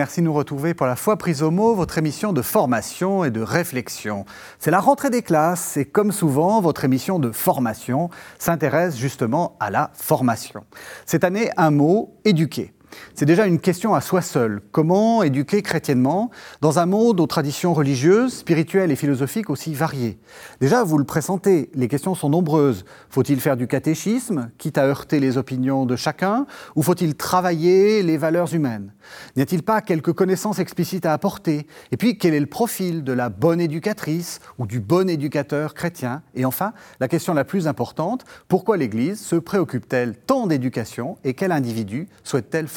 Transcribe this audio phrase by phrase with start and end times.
[0.00, 3.30] Merci de nous retrouver pour la fois prise au mot, votre émission de formation et
[3.30, 4.24] de réflexion.
[4.58, 8.08] C'est la rentrée des classes et comme souvent, votre émission de formation
[8.38, 10.64] s'intéresse justement à la formation.
[11.04, 12.72] Cette année, un mot, éduquer.
[13.14, 14.60] C'est déjà une question à soi seul.
[14.72, 16.30] Comment éduquer chrétiennement
[16.60, 20.18] dans un monde aux traditions religieuses, spirituelles et philosophiques aussi variées?
[20.60, 22.84] Déjà, vous le pressentez, les questions sont nombreuses.
[23.08, 28.16] Faut-il faire du catéchisme, quitte à heurter les opinions de chacun, ou faut-il travailler les
[28.16, 28.92] valeurs humaines?
[29.36, 31.66] N'y a-t-il pas quelques connaissances explicites à apporter?
[31.92, 36.22] Et puis, quel est le profil de la bonne éducatrice ou du bon éducateur chrétien?
[36.34, 41.52] Et enfin, la question la plus importante, pourquoi l'Église se préoccupe-t-elle tant d'éducation et quel
[41.52, 42.68] individu souhaite-t-elle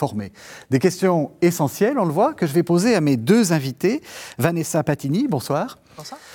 [0.69, 4.01] des questions essentielles, on le voit, que je vais poser à mes deux invités.
[4.37, 5.77] Vanessa Patini, bonsoir.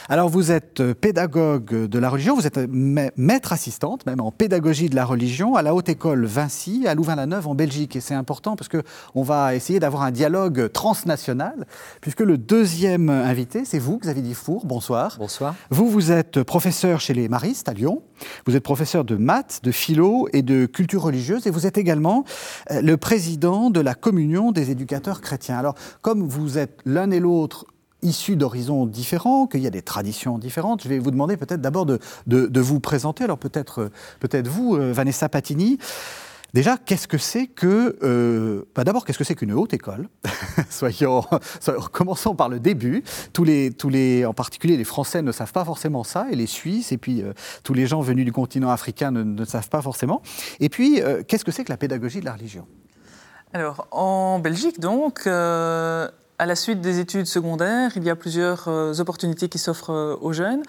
[0.09, 4.31] Alors vous êtes euh, pédagogue de la religion, vous êtes euh, maître assistante même en
[4.31, 7.97] pédagogie de la religion à la Haute École Vinci à Louvain-la-Neuve en Belgique.
[7.97, 11.67] Et c'est important parce qu'on va essayer d'avoir un dialogue transnational
[12.01, 14.67] puisque le deuxième invité, c'est vous, Xavier Difour.
[14.67, 15.17] Bonsoir.
[15.19, 15.55] Bonsoir.
[15.71, 18.03] Vous, vous êtes professeur chez les Maristes à Lyon.
[18.47, 22.25] Vous êtes professeur de maths, de philo et de culture religieuse et vous êtes également
[22.71, 25.59] euh, le président de la communion des éducateurs chrétiens.
[25.59, 27.67] Alors, comme vous êtes l'un et l'autre
[28.03, 30.83] issus d'horizons différents, qu'il y a des traditions différentes.
[30.83, 33.25] Je vais vous demander peut-être d'abord de, vous présenter.
[33.25, 35.79] Alors peut-être peut vous, euh, Vanessa Patini.
[36.55, 37.99] Déjà, qu'est-ce que c'est que...
[38.03, 40.09] Euh, bah, d'abord, qu'est-ce que c'est qu'une haute école?
[40.71, 41.23] Soyons,
[41.93, 43.05] Commençons par le début.
[43.35, 46.47] Tous les, tous les, en particulier les Français ne savent pas forcément ça, et les
[46.47, 50.23] Suisses, et puis euh, tous les gens venus du continent africain ne, savent pas forcément.
[50.59, 52.67] Et puis, qu'est-ce que c'est que la pédagogie de la religion?
[53.53, 55.29] Alors, en Belgique, donc,
[56.39, 60.17] à la suite des études secondaires, il y a plusieurs euh, opportunités qui s'offrent euh,
[60.21, 60.63] aux jeunes,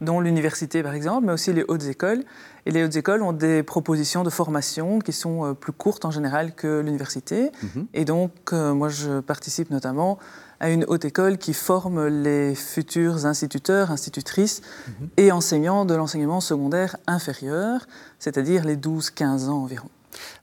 [0.00, 2.22] dont l'université par exemple, mais aussi les hautes écoles.
[2.64, 6.12] Et les hautes écoles ont des propositions de formation qui sont euh, plus courtes en
[6.12, 7.50] général que l'université.
[7.62, 7.86] Mhm.
[7.92, 10.18] Et donc, moi, je participe notamment
[10.60, 15.08] à une haute école qui forme les futurs instituteurs, institutrices mhm.
[15.16, 17.86] et enseignants de l'enseignement secondaire inférieur,
[18.20, 19.88] c'est-à-dire les 12-15 ans environ.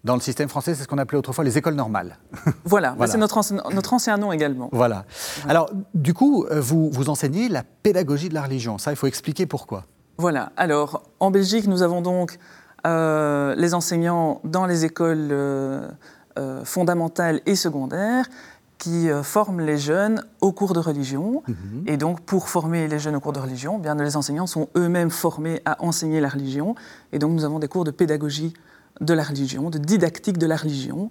[0.03, 2.17] Dans le système français, c'est ce qu'on appelait autrefois les écoles normales.
[2.65, 3.39] Voilà, c'est notre,
[3.73, 4.69] notre, ancien nom également.
[4.71, 5.05] Voilà.
[5.47, 8.77] Alors, du coup, euh, vous, vous enseignez la pédagogie de la religion.
[8.77, 9.85] Ça, il faut expliquer pourquoi.
[10.17, 10.51] Voilà.
[10.57, 12.37] Alors, en Belgique, nous avons donc
[12.87, 15.87] euh, les enseignants dans les écoles euh,
[16.63, 18.25] fondamentales et secondaires
[18.79, 21.43] qui forment les jeunes au cours de religion.
[21.47, 21.83] Mhm.
[21.87, 25.11] Et donc, pour former les jeunes au cours de religion, bien, les enseignants sont eux-mêmes
[25.11, 26.75] formés à enseigner la religion.
[27.13, 28.53] Et donc, nous avons des cours de pédagogie
[29.01, 31.09] de la religion, de didactique de la religion.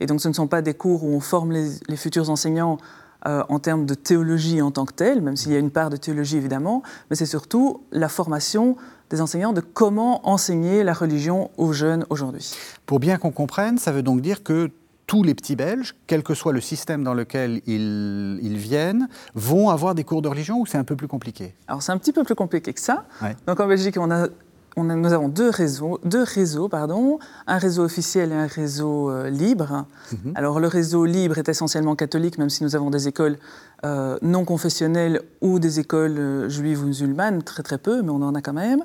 [0.00, 2.78] Et donc ce ne sont pas des cours où on forme les, futurs enseignants
[3.26, 5.90] euh, en termes de théologie en tant que telle, même s'il y a une part
[5.90, 8.76] de théologie évidemment, mais c'est surtout la formation
[9.10, 12.54] des enseignants de comment enseigner la religion aux jeunes aujourd'hui.
[12.86, 14.70] Pour bien qu'on comprenne, ça veut donc dire que
[15.06, 19.94] tous les petits Belges, quel que soit le système dans lequel ils, viennent, vont avoir
[19.94, 21.54] des cours de religion ou c'est un peu plus compliqué?
[21.68, 23.06] Alors c'est un petit peu plus compliqué que ça.
[23.46, 24.28] Donc en Belgique, on a
[24.76, 29.86] nous avons deux réseaux, deux réseaux pardon, un réseau officiel et un réseau euh, libre.
[30.12, 30.32] Mhm.
[30.34, 33.38] Alors le réseau libre est essentiellement catholique, même si nous avons des écoles
[33.84, 38.22] euh, non confessionnelles ou des écoles euh, juives ou musulmanes, très très peu, mais on
[38.22, 38.84] en a quand même.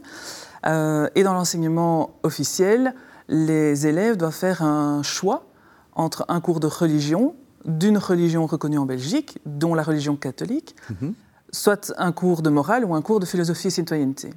[1.15, 2.93] et dans l'enseignement officiel,
[3.27, 5.45] les élèves doivent faire un choix
[5.93, 7.35] entre un cours de religion,
[7.65, 11.13] d'une religion reconnue en Belgique, dont la religion catholique, mhm
[11.51, 14.31] soit un cours de morale ou un cours de philosophie et citoyenneté.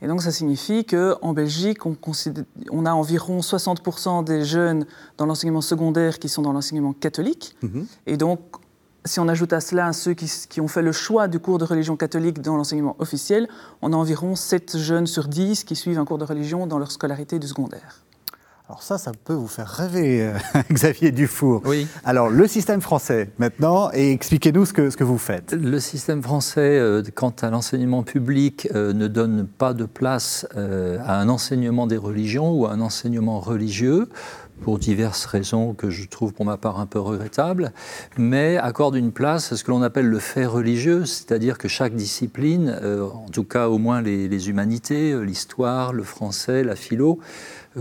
[0.00, 1.96] Et donc ça signifie qu'en Belgique, on,
[2.70, 4.86] on, a environ 60% des jeunes
[5.18, 7.56] dans l'enseignement secondaire qui sont dans l'enseignement catholique.
[7.62, 7.86] Mhm.
[8.06, 8.40] Et donc,
[9.04, 11.64] si on ajoute à cela ceux qui, qui, ont fait le choix du cours de
[11.64, 13.48] religion catholique dans l'enseignement officiel,
[13.80, 16.92] on a environ 7 jeunes sur 10 qui suivent un cours de religion dans leur
[16.92, 18.04] scolarité du secondaire.
[18.68, 20.38] Alors ça, ça peut vous faire rêver, euh,
[20.72, 21.62] Xavier Dufour.
[21.64, 21.86] Oui.
[22.04, 25.52] Alors le système français maintenant, et expliquez-nous ce que, ce que vous faites.
[25.52, 31.20] Le système français, euh, quant à l'enseignement public, euh, ne donne pas de place à
[31.20, 34.08] un enseignement des religions ou à un enseignement religieux
[34.60, 37.72] pour diverses raisons que je trouve pour ma part un peu regrettables,
[38.16, 41.96] mais accorde une place à ce que l'on appelle le fait religieux, c'est-à-dire que chaque
[41.96, 42.78] discipline,
[43.12, 47.18] en tout cas au moins les, les humanités, l'histoire, le français, la philo,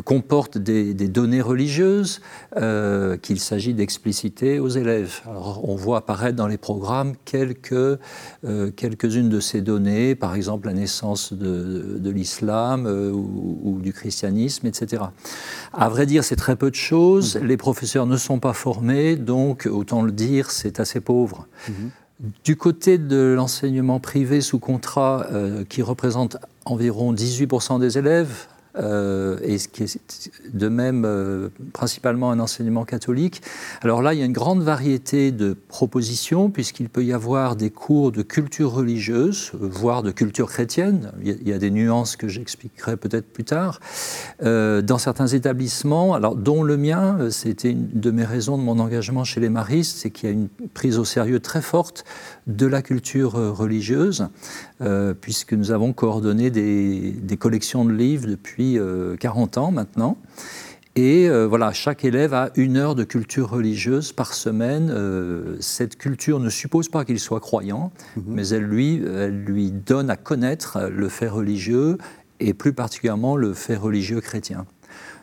[0.06, 2.22] comporte des, données religieuses
[2.58, 5.22] euh, qu'il s'agit d'expliciter aux élèves.
[5.26, 7.98] Alors, on voit apparaître dans les programmes quelques, euh,
[8.76, 15.04] quelques-unes de ces données, par exemple la naissance de, l'islam euh, ou, du christianisme, etc.
[15.74, 17.36] À vrai dire, c'est très peu de choses.
[17.36, 17.48] Mhm.
[17.48, 21.48] Les professeurs ne sont pas formés, donc autant le dire, c'est assez pauvre.
[21.68, 21.92] Mhm.
[22.44, 25.26] Du côté de l'enseignement privé sous contrat,
[25.70, 28.46] qui représente environ 18% des élèves,
[28.78, 30.00] euh, et ce qui est
[30.54, 33.42] de même euh, principalement un enseignement catholique.
[33.82, 37.70] Alors là, il y a une grande variété de propositions, puisqu'il peut y avoir des
[37.70, 41.12] cours de culture religieuse, voire de culture chrétienne.
[41.24, 43.80] Il y a, des nuances que j'expliquerai peut-être plus tard.
[44.42, 48.80] Euh, dans certains établissements, alors dont le mien, c'était une de mes raisons de mon
[48.80, 52.06] engagement chez les maristes, c'est qu'il y a une prise au sérieux très forte
[52.48, 54.28] de la culture religieuse,
[55.22, 58.80] puisque nous avons coordonné des, des collections de livres depuis
[59.20, 60.18] 40 euh, ans maintenant.
[60.96, 64.90] Et euh, voilà, chaque élève a une heure de culture religieuse par semaine.
[64.92, 68.24] Euh, cette culture ne suppose pas qu'il soit croyant, mhm.
[68.28, 71.98] mais elle lui, elle lui donne à connaître le fait religieux
[72.42, 74.66] et plus particulièrement le fait religieux chrétien.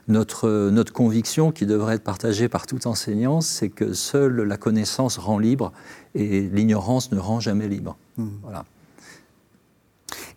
[0.08, 5.18] Notre, notre conviction, qui devrait être partagée par tout enseignant, c'est que seule la connaissance
[5.18, 5.72] rend libre
[6.14, 7.96] et l'ignorance ne rend jamais libre.
[8.16, 8.38] Mhm.
[8.42, 8.64] Voilà.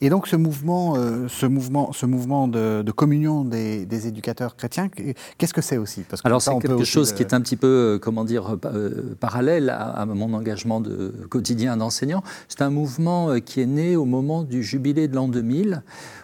[0.01, 4.89] Et donc ce mouvement, euh, ce mouvement, ce mouvement de, communion des, éducateurs chrétiens,
[5.37, 6.01] qu'est-ce que c'est aussi?
[6.01, 9.15] Parce que Alors c'est quelque chose qui est un petit peu, euh, comment dire, euh,
[9.19, 12.23] parallèle à, mon engagement de, quotidien d'enseignant.
[12.47, 15.83] C'est un mouvement qui est né au moment du jubilé de l'an 2000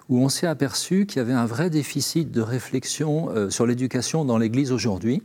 [0.09, 4.37] où on s'est aperçu qu'il y avait un vrai déficit de réflexion sur l'éducation dans
[4.37, 5.21] l'Église aujourd'hui.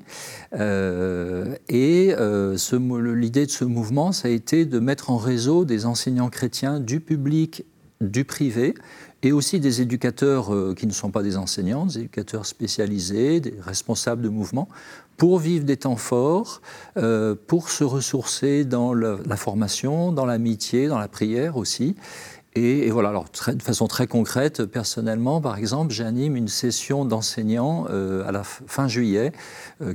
[0.53, 6.81] et l'idée de ce mouvement, ça a été de mettre en réseau des enseignants chrétiens
[6.81, 7.65] du public
[8.11, 8.75] du privé
[9.23, 13.55] et aussi des éducateurs euh, qui ne sont pas des enseignants, des éducateurs spécialisés, des
[13.61, 14.69] responsables de mouvements,
[15.17, 16.61] pour vivre des temps forts,
[16.97, 21.95] euh, pour se ressourcer dans la formation, dans l'amitié, dans la prière aussi.
[22.55, 28.29] Et, voilà, alors de façon très concrète, personnellement, par exemple, j'anime une session d'enseignants euh,
[28.29, 29.33] à la fin juillet,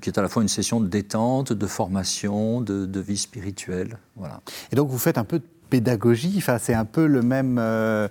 [0.02, 4.00] qui est à la fois une session de détente, de formation, de, vie spirituelle.
[4.16, 4.42] Voilà.
[4.72, 7.58] Et donc vous faites un peu de pédagogie enfin, C'est un peu le même.
[7.60, 8.08] Euh,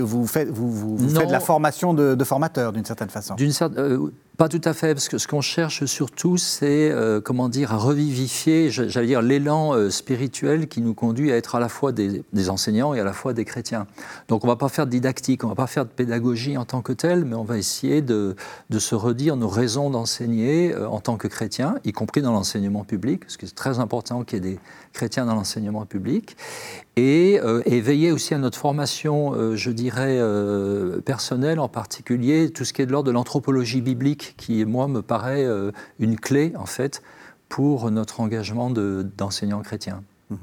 [0.00, 3.34] vous faites, vous, vous, faites la formation de, de formateur d'une certaine façon.
[3.34, 7.20] D'une certaine, euh, pas tout à fait, parce que ce qu'on cherche surtout, c'est euh,
[7.20, 11.60] comment dire, à revivifier, j'allais dire, l'élan euh, spirituel qui nous conduit à être à
[11.60, 13.86] la fois des, enseignants et à la fois des chrétiens.
[14.28, 16.56] Donc on ne va pas faire de didactique, on ne va pas faire de pédagogie
[16.56, 18.34] en tant que telle, mais on va essayer de,
[18.78, 23.20] se redire nos raisons d'enseigner euh, en tant que chrétiens, y compris dans l'enseignement public,
[23.20, 24.60] parce que c'est très important qu'il y ait des
[24.94, 26.36] chrétiens dans l'enseignement public,
[26.96, 30.20] et, et, veiller aussi à notre formation, je dirais,
[31.06, 35.02] personnelle, en particulier tout ce qui est de l'ordre de l'anthropologie biblique qui, moi, me
[35.02, 37.02] paraît euh, une clé, en fait,
[37.48, 40.02] pour notre engagement d'enseignants chrétiens.
[40.30, 40.38] Mhm.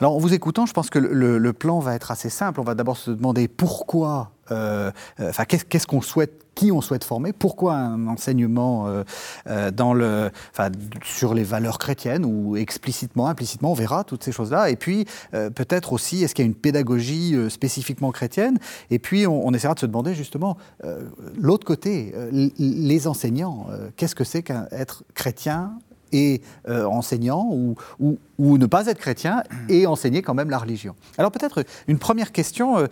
[0.00, 2.60] Alors, en vous écoutant, je pense que le, plan va être assez simple.
[2.60, 4.90] On va d'abord se demander pourquoi, euh,
[5.20, 10.30] euh, enfin, qu'est-ce qu'on souhaite, qui on souhaite former, pourquoi un enseignement euh,
[11.02, 14.70] sur les valeurs chrétiennes ou explicitement, implicitement, on verra toutes ces choses-là.
[14.70, 18.58] Et puis, peut-être aussi, est-ce qu'il y a une pédagogie spécifiquement chrétienne?
[18.90, 20.56] Et puis, on, essaiera de se demander justement,
[21.36, 22.14] l'autre côté,
[22.58, 23.66] les enseignants,
[23.96, 25.78] qu'est-ce que c'est qu'être chrétien
[26.16, 27.76] et euh, enseignant ou,
[28.38, 30.94] ne pas être chrétien et enseigner quand même la religion.
[31.18, 32.86] Alors peut-être une première question, euh,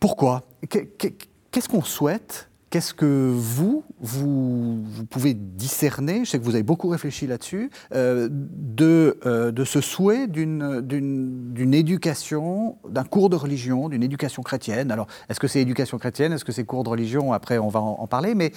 [0.00, 0.44] pourquoi?
[0.68, 2.48] Qu'est-ce qu'on souhaite?
[2.70, 8.28] Qu'est-ce que vous, vous, pouvez discerner, je sais que vous avez beaucoup réfléchi là-dessus, euh,
[8.30, 14.90] de ce souhait d'une éducation, d'un cours de religion, d'une éducation chrétienne.
[14.90, 16.34] Alors, est-ce que c'est éducation chrétienne?
[16.34, 17.32] Est-ce que c'est cours de religion?
[17.32, 18.34] Après, on va en parler.
[18.34, 18.52] Mais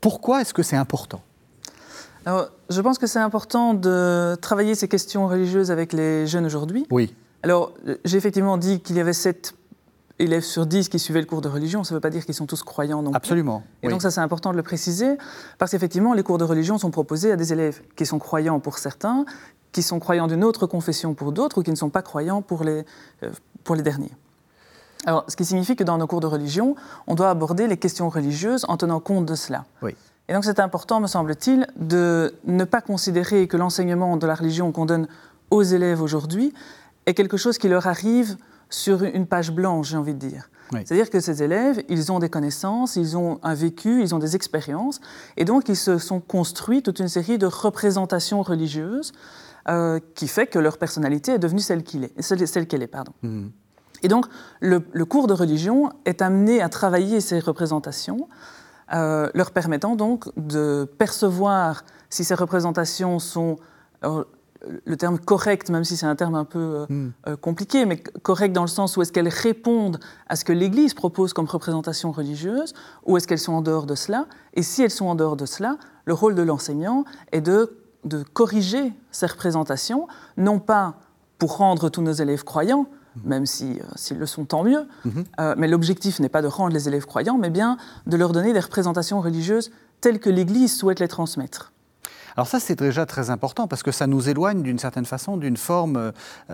[0.00, 1.22] pourquoi est-ce que c'est important?
[2.26, 6.86] Alors, je pense que c'est important de travailler ces questions religieuses avec les jeunes aujourd'hui.
[6.90, 7.14] Oui.
[7.42, 7.72] Alors,
[8.04, 9.54] j'ai effectivement dit qu'il y avait 7
[10.18, 11.84] élèves sur 10 qui suivaient le cours de religion.
[11.84, 13.16] Ça ne veut pas dire qu'ils sont tous croyants non plus.
[13.16, 13.62] Absolument.
[13.82, 15.18] Et donc, ça, c'est important de le préciser,
[15.58, 18.78] parce qu'effectivement, les cours de religion sont proposés à des élèves qui sont croyants pour
[18.78, 19.26] certains,
[19.72, 22.64] qui sont croyants d'une autre confession pour d'autres, ou qui ne sont pas croyants pour
[22.64, 22.84] les,
[23.22, 23.30] euh,
[23.64, 24.12] pour les derniers.
[25.04, 26.76] Alors, ce qui signifie que dans nos cours de religion,
[27.06, 29.66] on doit aborder les questions religieuses en tenant compte de cela.
[29.82, 29.94] Oui.
[30.28, 34.72] Et donc c'est important, me semble-t-il, de ne pas considérer que l'enseignement de la religion
[34.72, 35.06] qu'on donne
[35.50, 36.52] aux élèves aujourd'hui
[37.06, 38.36] est quelque chose qui leur arrive
[38.70, 40.48] sur une page blanche, j'ai envie de dire.
[40.72, 44.34] C'est-à-dire que ces élèves, ils ont des connaissances, ils ont un vécu, ils ont des
[44.34, 45.00] expériences,
[45.36, 49.12] et donc ils se sont construits toute une série de représentations religieuses
[49.68, 52.20] euh, qui fait que leur personnalité est devenue celle qu'elle est.
[52.20, 53.12] Celle, qu'elle est pardon.
[53.22, 53.52] Mhm.
[54.02, 54.26] Et donc
[54.60, 58.28] le, le, cours de religion est amené à travailler ces représentations
[58.92, 63.56] euh, leur permettant donc de percevoir si ces représentations sont,
[64.84, 67.12] le terme correct, même si c'est un terme un peu euh, hmm.
[67.28, 69.98] euh, compliqué, mais correct dans le sens où est-ce qu'elles répondent
[70.28, 72.74] à ce que l'Église propose comme représentation religieuse,
[73.04, 75.46] ou est-ce qu'elles sont en dehors de cela Et si elles sont en dehors de
[75.46, 80.94] cela, le rôle de l'enseignant est de, de corriger ces représentations, non pas
[81.38, 82.86] pour rendre tous nos élèves croyants,
[83.24, 84.86] même s'ils si, le sont, tant mieux.
[85.04, 85.24] Mhm.
[85.56, 88.60] mais l'objectif n'est pas de rendre les élèves croyants, mais bien de leur donner des
[88.60, 91.72] représentations religieuses telles que l'Église souhaite les transmettre.
[92.36, 95.56] Alors ça, c'est déjà très important parce que ça nous éloigne d'une certaine façon d'une
[95.56, 96.12] forme, euh,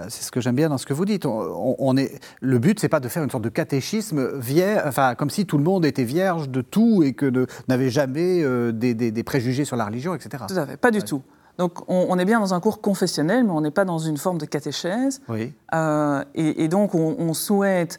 [0.09, 2.89] c'est ce que j'aime bien dans ce que vous dites, on, est, le but, c'est
[2.89, 6.05] pas de faire une sorte de catéchisme vierge, enfin, comme si tout le monde était
[6.05, 10.45] vierge de tout et que n'avait jamais euh, des, préjugés sur la religion, etc.
[10.49, 11.23] Tout à fait, pas du tout.
[11.61, 14.39] Donc on, est bien dans un cours confessionnel, mais on n'est pas dans une forme
[14.39, 15.21] de catéchèse.
[15.29, 15.53] Oui.
[15.75, 17.99] Euh, et, donc on, souhaite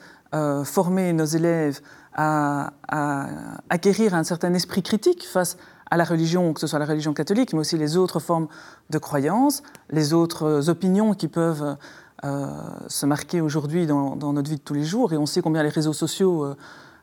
[0.64, 1.80] former nos élèves
[2.16, 3.28] à, à,
[3.70, 5.58] acquérir un certain esprit critique face
[5.92, 8.48] à la religion, que ce soit la religion catholique, mais aussi les autres formes
[8.90, 11.78] de croyances, les autres opinions qui peuvent
[12.24, 12.48] euh,
[12.88, 15.12] se marquer aujourd'hui dans, notre vie de tous les jours.
[15.12, 16.56] Et on sait combien les réseaux sociaux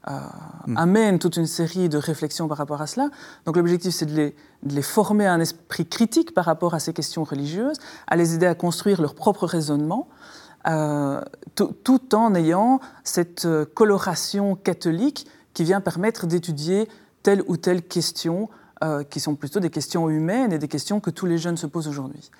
[0.06, 0.18] euh, euh,
[0.66, 0.76] mm.
[0.76, 3.08] amènent toute une série de réflexions par rapport à cela.
[3.46, 6.80] Donc l'objectif, c'est de les, de les, former à un esprit critique par rapport à
[6.80, 10.08] ces questions religieuses, à les aider à construire leur propre raisonnement.
[11.54, 16.88] tout en ayant cette coloration catholique qui vient permettre d'étudier
[17.22, 18.48] telle ou telle question
[18.84, 21.66] euh, qui sont plutôt des questions humaines et des questions que tous les jeunes se
[21.66, 22.30] posent aujourd'hui.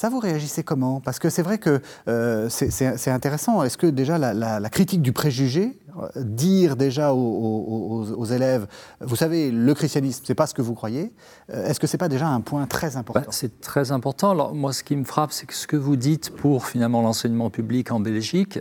[0.00, 0.98] Ça, vous réagissez comment?
[1.00, 3.62] Parce que c'est vrai que euh, c'est intéressant.
[3.62, 8.66] Est-ce que déjà la, critique du préjugé, euh, dire déjà aux, élèves,
[9.02, 11.12] vous savez, le christianisme, c'est pas ce que vous croyez,
[11.52, 13.20] est-ce que c'est pas déjà un point très important?
[13.26, 14.30] Bah, C'est très important.
[14.30, 17.50] Alors moi, ce qui me frappe, c'est que ce que vous dites pour finalement l'enseignement
[17.50, 18.58] public en Belgique,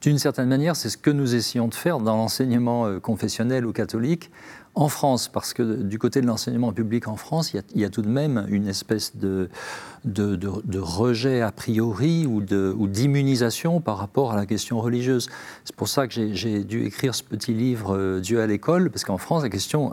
[0.00, 4.32] d'une certaine manière, c'est ce que nous essayons de faire dans l'enseignement confessionnel ou catholique
[4.74, 8.02] en France, parce que du côté de l'enseignement public en France, il y, a, tout
[8.02, 9.48] de même une espèce de,
[10.04, 12.40] de, rejet a priori ou
[12.86, 15.28] d'immunisation par rapport à la question religieuse.
[15.64, 19.04] C'est pour ça que j'ai dû écrire ce petit livre euh, Dieu à l'école, parce
[19.04, 19.92] qu'en France, la question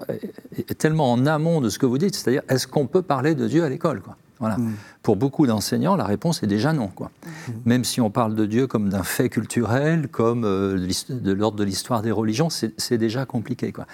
[0.55, 3.47] est, tellement en amont de ce que vous dites, c'est-à-dire est-ce qu'on peut parler de
[3.47, 4.01] Dieu à l'école
[4.39, 4.57] voilà.
[4.57, 4.75] Mm.
[5.01, 6.89] Pour beaucoup d'enseignants, la réponse est déjà non.
[6.89, 7.09] Quoi.
[7.25, 7.51] Mm.
[7.65, 10.77] Même si on parle de Dieu comme d'un fait culturel, comme euh,
[11.09, 13.71] de l'ordre de l'histoire des religions, c'est déjà compliqué.
[13.71, 13.87] Quoi.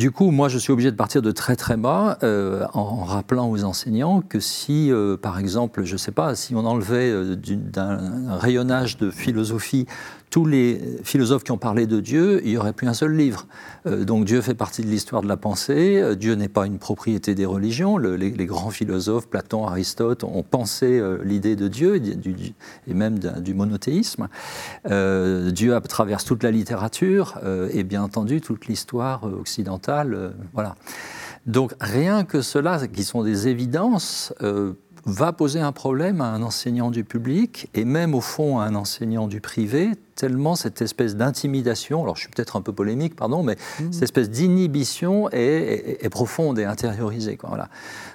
[0.00, 3.50] Du coup, moi, je suis obligé de partir de très très bas euh, en, rappelant
[3.50, 7.36] aux enseignants que si, euh, par exemple, je ne sais pas, si on enlevait euh,
[7.36, 9.84] d'un rayonnage de philosophie
[10.30, 13.46] tous les philosophes qui ont parlé de Dieu, il n'y aurait plus un seul livre.
[13.86, 16.78] Euh, donc Dieu fait partie de l'histoire de la pensée, euh, Dieu n'est pas une
[16.78, 21.96] propriété des religions, les, grands philosophes, Platon, Aristote, ont pensé euh, l'idée de Dieu
[22.86, 24.28] et, même du monothéisme.
[24.86, 27.38] Dieu traverse toute la littérature
[27.72, 30.32] et bien entendu toute l'histoire occidentale.
[30.52, 30.76] voilà.
[31.46, 34.34] Donc rien que cela, qui sont des évidences,
[35.06, 38.74] va poser un problème à un enseignant du public et même au fond à un
[38.74, 43.42] enseignant du privé, tellement cette espèce d'intimidation, alors je suis peut-être un peu polémique, pardon,
[43.42, 43.92] mais mmh.
[43.92, 47.36] cette espèce d'inhibition est, profonde et intériorisée.
[47.36, 47.68] Quoi, voilà.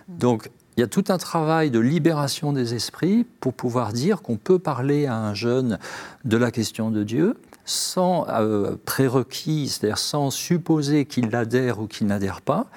[0.08, 4.36] Donc il y a tout un travail de libération des esprits pour pouvoir dire qu'on
[4.36, 5.80] peut parler à un jeune
[6.26, 12.08] de la question de Dieu sans euh, prérequis, c'est-à-dire sans supposer qu'il adhère ou qu'il
[12.08, 12.68] n'adhère pas,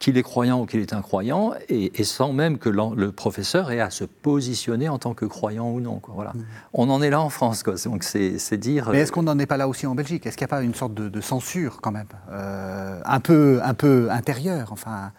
[0.00, 3.90] qu'il est croyant ou qu'il est incroyant, et, sans même que le professeur ait à
[3.90, 6.00] se positionner en tant que croyant ou non.
[6.08, 6.32] Voilà.
[6.32, 6.44] Mm.
[6.72, 7.74] On en est là en France, quoi.
[7.84, 8.88] donc c'est dire.
[8.90, 10.26] Mais est-ce qu'on n'en est pas là aussi en Belgique?
[10.26, 13.74] Est-ce qu'il n'y a pas une sorte de, censure quand même, euh, un peu, un
[13.74, 15.12] peu intérieure, enfin?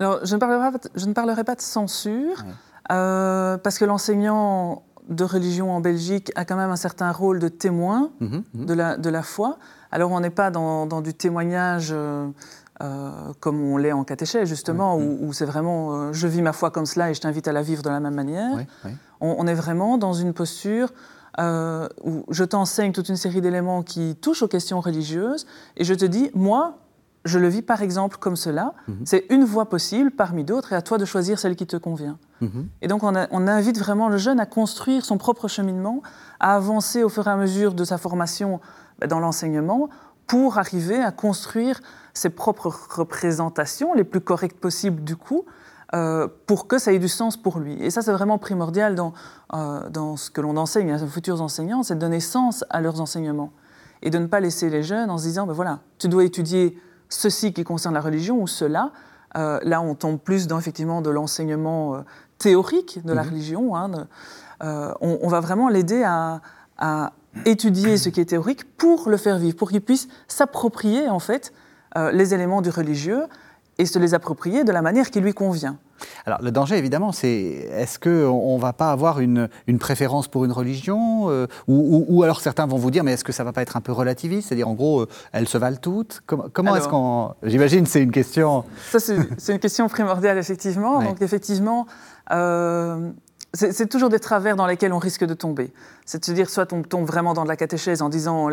[0.00, 2.42] Alors, je ne parlerai pas, je ne parlerai pas de censure,
[2.90, 7.48] euh, parce que l'enseignant de religion en Belgique a quand même un certain rôle de
[7.48, 8.64] témoin mm-hmm, mm-hmm.
[8.64, 9.58] De, la, de la foi.
[9.92, 12.28] Alors on n'est pas dans, du témoignage euh,
[12.82, 16.70] euh, comme on l'est en catéchèse, justement, où, c'est vraiment euh, je vis ma foi
[16.70, 18.58] comme cela et je t'invite à la vivre de la même manière.
[19.20, 20.92] On, est vraiment dans une posture
[21.38, 25.46] euh, où je t'enseigne toute une série d'éléments qui touchent aux questions religieuses
[25.76, 26.78] et je te dis, moi,
[27.24, 28.74] je le vis par exemple comme cela.
[28.88, 28.96] Mhm.
[29.04, 32.18] C'est une voie possible parmi d'autres et à toi de choisir celle qui te convient.
[32.40, 32.68] Mhm.
[32.80, 36.02] Et donc on, on, invite vraiment le jeune à construire son propre cheminement,
[36.40, 38.60] à avancer au fur et à mesure de sa formation
[38.98, 39.88] bah, dans l'enseignement
[40.26, 41.80] pour arriver à construire
[42.14, 45.44] ses propres représentations les plus correctes possibles du coup,
[45.94, 47.74] euh, pour que ça ait du sens pour lui.
[47.82, 49.12] Et ça, c'est vraiment primordial dans,
[49.54, 52.80] euh, dans ce que l'on enseigne à nos futurs enseignants, c'est de donner sens à
[52.80, 53.52] leurs enseignements.
[54.00, 56.78] Et de ne pas laisser les jeunes en se disant, ben voilà, tu dois étudier
[57.10, 58.90] ceci qui concerne la religion ou cela.
[59.36, 62.02] Euh, là, on tombe plus dans effectivement de l'enseignement
[62.38, 63.28] théorique de la mhm.
[63.28, 63.76] religion.
[63.76, 63.90] Hein,
[64.62, 66.40] on, on, va vraiment l'aider à,
[66.78, 67.12] à
[67.44, 71.52] étudier ce qui est théorique pour le faire vivre, pour qu'il puisse s'approprier en fait
[72.12, 73.24] les éléments du religieux
[73.78, 75.78] et se les approprier de la manière qui lui convient.
[76.26, 80.52] Alors le danger, évidemment, c'est est-ce qu'on ne va pas avoir une, préférence pour une
[80.52, 83.62] religion euh, ou, alors certains vont vous dire, mais est-ce que ça ne va pas
[83.62, 84.48] être un peu relativiste?
[84.48, 86.20] C'est-à-dire, en gros, euh, elles se valent toutes?
[86.26, 87.34] Comment, est-ce qu'on...
[87.42, 88.64] J'imagine c'est une question...
[88.90, 91.02] Ça, c'est une question primordiale, effectivement.
[91.02, 91.86] Donc, effectivement,
[93.54, 95.72] c'est toujours des travers dans lesquels on risque de tomber.
[96.06, 98.48] C'est de se dire, soit on tombe vraiment dans de la catéchèse en disant.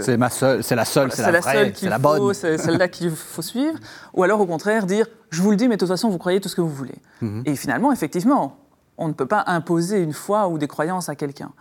[0.00, 2.34] C'est la seule, c'est la seule, c'est la, vraie, c'est la bonne.
[2.34, 3.78] C'est celle-là qu'il faut suivre.
[4.12, 6.40] Ou alors, au contraire, dire, je vous le dis, mais de toute façon, vous croyez
[6.40, 6.96] tout ce que vous voulez.
[7.22, 7.44] Mhm.
[7.46, 8.58] Et finalement, effectivement,
[8.98, 11.52] on ne peut pas imposer une foi ou des croyances à quelqu'un.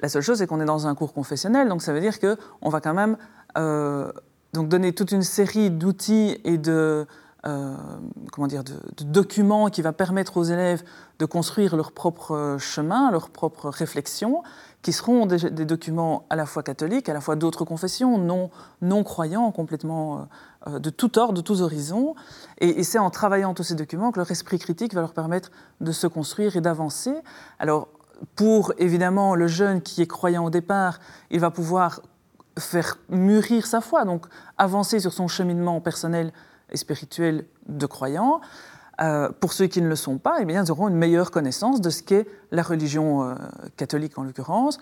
[0.00, 2.68] La seule chose, c'est qu'on est dans un cours confessionnel, donc ça veut dire qu'on
[2.68, 3.16] va quand même
[3.56, 4.10] euh,
[4.52, 7.04] donc donner toute une série d'outils et de, euh,
[8.32, 8.74] comment dire, de,
[9.04, 10.82] documents qui va permettre aux élèves
[11.18, 14.42] de construire leur propre chemin, leur propre réflexion,
[14.86, 18.50] qui seront des, documents à la fois catholiques, à la fois d'autres confessions, non,
[18.82, 20.28] non croyants, complètement
[20.68, 22.14] euh, de tout ordre, de tous horizons.
[22.58, 25.50] Et, c'est en travaillant tous ces documents que leur esprit critique va leur permettre
[25.80, 27.14] de se construire et d'avancer.
[27.58, 27.88] Alors,
[28.36, 31.00] pour évidemment le jeune qui est croyant au départ,
[31.32, 32.00] il va pouvoir
[32.56, 34.26] faire mûrir sa foi, donc
[34.56, 36.32] avancer sur son cheminement personnel
[36.70, 38.40] et spirituels de croyants.
[39.00, 41.80] Euh, pour ceux qui ne le sont pas, eh bien, ils auront une meilleure connaissance
[41.80, 43.34] de ce qu'est la religion euh,
[43.76, 44.78] catholique en l'occurrence,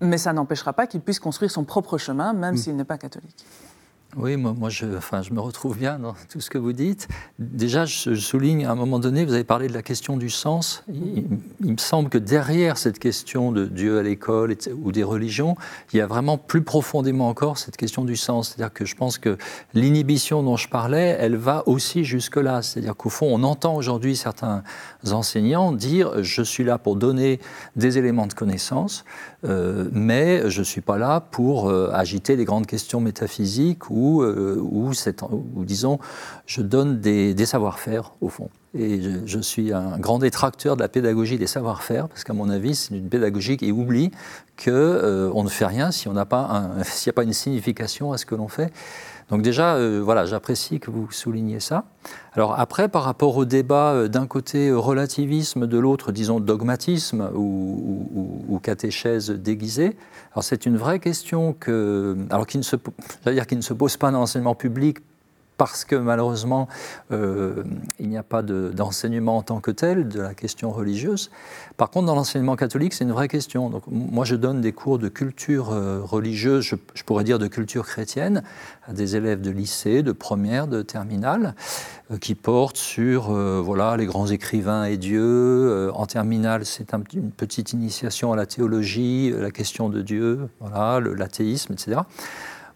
[0.00, 2.58] mais ça n'empêchera pas qu'il puisse construire son propre chemin, même mm.
[2.58, 3.46] s'il n'est pas catholique.
[4.16, 7.08] Oui, moi, je, enfin, je me retrouve bien dans tout ce que vous dites.
[7.38, 10.84] Déjà, je souligne à un moment donné, vous avez parlé de la question du sens.
[10.88, 15.56] Il, me semble que derrière cette question de Dieu à l'école ou des religions,
[15.92, 18.48] il y a vraiment plus profondément encore cette question du sens.
[18.48, 19.36] C'est-à-dire que je pense que
[19.72, 22.62] l'inhibition dont je parlais, elle va aussi jusque-là.
[22.62, 24.62] C'est-à-dire qu'au fond, on entend aujourd'hui certains
[25.10, 27.40] enseignants dire je suis là pour donner
[27.74, 29.04] des éléments de connaissance,
[29.44, 34.03] euh, mais je ne suis pas là pour euh, agiter les grandes questions métaphysiques ou
[34.22, 34.92] euh, ou,
[35.64, 35.98] disons,
[36.46, 38.48] je donne des, savoir-faire, au fond.
[38.76, 42.74] Et je, suis un grand détracteur de la pédagogie des savoir-faire, parce qu'à mon avis,
[42.74, 44.10] c'est une pédagogie qui oublie
[44.62, 48.48] qu'on euh, ne fait rien s'il n'y a pas une signification à ce que l'on
[48.48, 48.72] fait.
[49.30, 51.84] Donc déjà, euh, voilà, j'apprécie que vous souligniez ça.
[52.34, 59.30] Alors après, par rapport au débat d'un côté relativisme, de l'autre, disons dogmatisme ou, catéchèse
[59.30, 59.96] déguisée,
[60.34, 62.74] alors c'est une vraie question que, alors qui ne se,
[63.26, 64.98] dire qui ne se pose pas dans l'enseignement public
[65.56, 66.68] parce que malheureusement,
[67.12, 67.62] euh,
[67.98, 71.30] il n'y a pas d'enseignement en tant que tel de la question religieuse.
[71.76, 73.70] Par contre, dans l'enseignement catholique, c'est une vraie question.
[73.70, 77.86] Donc, moi, je donne des cours de culture euh, religieuse, je, pourrais dire de culture
[77.86, 78.42] chrétienne,
[78.88, 81.54] à des élèves de lycée, de première, de terminale,
[82.10, 85.90] euh, qui portent sur voilà, les grands écrivains et Dieu.
[85.94, 91.72] en terminale, c'est une petite initiation à la théologie, la question de Dieu, voilà, l'athéisme,
[91.72, 92.00] etc.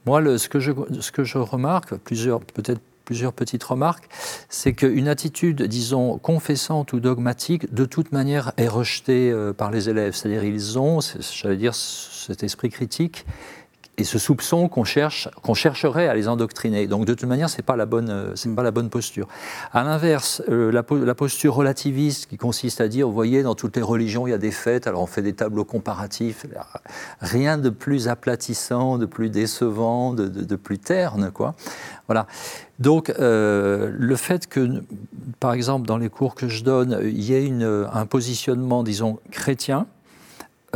[0.07, 4.09] Moi, ce, que je, remarque, plusieurs, peut-être plusieurs petites remarques,
[4.51, 9.89] c'est qu'une attitude, disons, confessante ou dogmatique, de toute manière, est rejetée euh, par les
[9.89, 10.15] élèves.
[10.15, 10.99] C'est-à-dire, ils ont,
[11.33, 13.25] j'allais dire, cet esprit critique
[13.99, 16.87] et ce soupçon qu'on cherche, qu'on chercherait à les endoctriner.
[16.87, 19.27] Donc de toute manière, c'est pas la bonne, euh, c'est pas la bonne posture.
[19.73, 23.77] À l'inverse, euh, la, la, posture relativiste qui consiste à dire, vous voyez, dans toutes
[23.77, 26.47] les religions, il y a des fêtes, alors on fait des tableaux comparatifs,
[27.21, 31.55] rien de plus aplatissant, de plus décevant, de, de, plus terne, quoi.
[32.07, 32.29] Voilà.
[32.79, 34.83] Donc euh, le fait que,
[35.41, 39.19] par exemple, dans les cours que je donne, il y ait une, un positionnement, disons,
[39.33, 39.87] chrétien.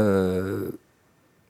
[0.01, 0.71] Euh,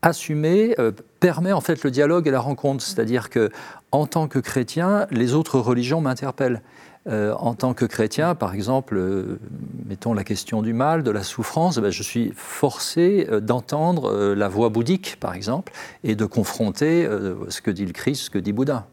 [0.02, 2.84] assumer euh, permet en fait le dialogue et la rencontre.
[2.84, 3.50] C'est-à-dire que
[3.92, 6.62] en tant que chrétien, les autres religions m'interpellent.
[7.08, 9.40] Euh, en tant que chrétien, par exemple, euh,
[9.88, 14.68] mettons la question du mal, de la souffrance, ben, je suis forcé d'entendre la voix
[14.68, 15.72] bouddhique, par exemple,
[16.04, 17.08] et de confronter
[17.48, 18.86] ce que dit le Christ, ce que dit Bouddha.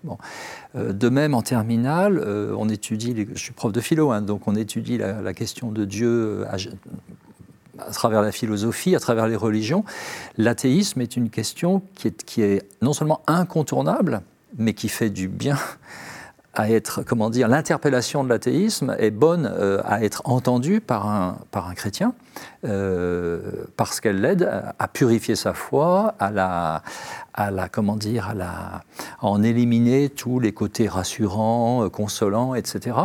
[0.73, 2.19] De même, en terminale,
[2.57, 6.45] on étudie, je suis prof de philo, hein, donc on étudie la question de Dieu
[7.87, 9.83] à travers la philosophie, à travers les religions,
[10.37, 14.21] l'athéisme est une question qui est, non seulement incontournable,
[14.57, 15.57] mais qui fait du bien
[16.53, 21.37] à être, comment dire, l'interpellation de l'athéisme est bonne euh, à être entendue par un,
[21.51, 22.13] par un chrétien,
[22.65, 23.39] euh,
[23.77, 26.83] parce qu'elle l'aide à, purifier sa foi, à la,
[27.33, 28.81] à la, comment dire, à, la,
[29.21, 32.97] en éliminer tous les côtés rassurants, euh, consolants, etc.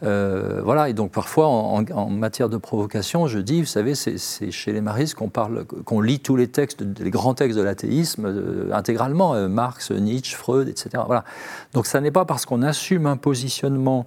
[0.00, 4.80] voilà, et donc parfois en, matière de provocation, je dis, vous savez, c'est chez les
[4.80, 9.90] maristes qu'on parle, qu'on lit tous les textes, les grands textes de l'athéisme intégralement, Marx,
[9.90, 11.02] Nietzsche, Freud, etc.
[11.06, 11.24] Voilà.
[11.72, 14.06] Donc ça n'est pas parce qu'on assume un positionnement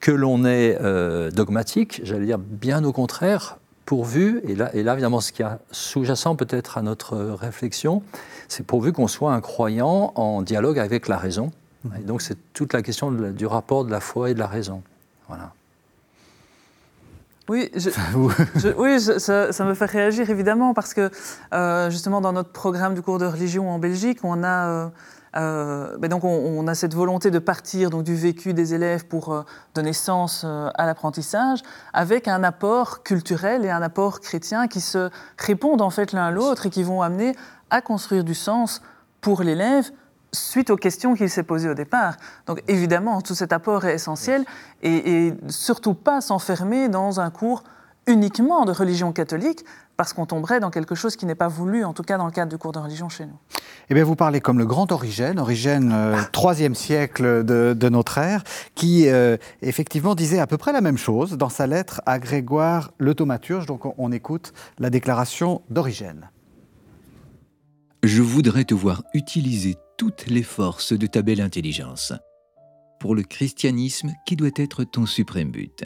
[0.00, 0.76] que l'on est
[1.32, 3.58] dogmatique, j'allais dire bien au contraire,
[3.88, 8.02] pourvu, et là, et là évidemment ce qui est sous-jacent peut-être à notre réflexion,
[8.46, 11.52] c'est pourvu qu'on soit un croyant en dialogue avec la raison.
[11.98, 14.82] Et donc c'est toute la question du rapport de la foi et de la raison.
[15.26, 15.54] Voilà.
[17.48, 17.70] Oui,
[18.76, 21.10] oui ça, me fait réagir évidemment parce que
[21.88, 24.88] justement dans notre programme du cours de religion en Belgique, on a euh,
[25.34, 29.42] ben donc on, a cette volonté de partir donc, du vécu des élèves pour euh,
[29.74, 31.60] donner sens euh, à l'apprentissage,
[31.92, 36.30] avec un apport culturel et un apport chrétien qui se répondent en fait l'un à
[36.30, 37.34] l'autre et qui vont amener
[37.70, 38.82] à construire du sens
[39.20, 39.90] pour l'élève
[40.32, 42.16] suite aux questions qu'il s'est posées au départ.
[42.46, 44.44] Donc évidemment, tout cet apport est essentiel
[44.82, 47.64] et, et surtout pas s'enfermer dans un cours
[48.08, 49.64] uniquement de religion catholique,
[49.96, 52.32] parce qu'on tomberait dans quelque chose qui n'est pas voulu, en tout cas dans le
[52.32, 53.38] cadre du cours de religion chez nous.
[53.90, 58.42] Eh bien, vous parlez comme le grand Origène, Origène, euh, troisième siècle de, notre ère,
[58.74, 62.92] qui euh, effectivement disait à peu près la même chose dans sa lettre à Grégoire
[62.98, 63.66] le Thaumaturge.
[63.66, 66.30] Donc on, écoute la déclaration d'Origène.
[68.02, 72.12] Je voudrais te voir utiliser toutes les forces de ta belle intelligence
[73.00, 75.84] pour le christianisme qui doit être ton suprême but.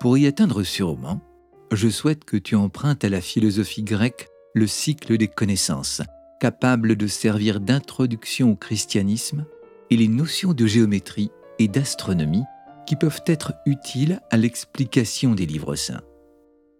[0.00, 1.20] Pour y atteindre sûrement,
[1.72, 6.02] je souhaite que tu empruntes à la philosophie grecque le cycle des connaissances,
[6.40, 9.46] capable de servir d'introduction au christianisme,
[9.90, 12.44] et les notions de géométrie et d'astronomie
[12.86, 16.02] qui peuvent être utiles à l'explication des livres saints.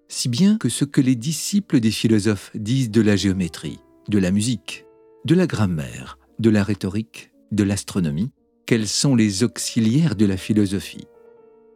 [0.09, 4.31] Si bien que ce que les disciples des philosophes disent de la géométrie, de la
[4.31, 4.85] musique,
[5.25, 8.31] de la grammaire, de la rhétorique, de l'astronomie,
[8.67, 11.07] quels sont les auxiliaires de la philosophie,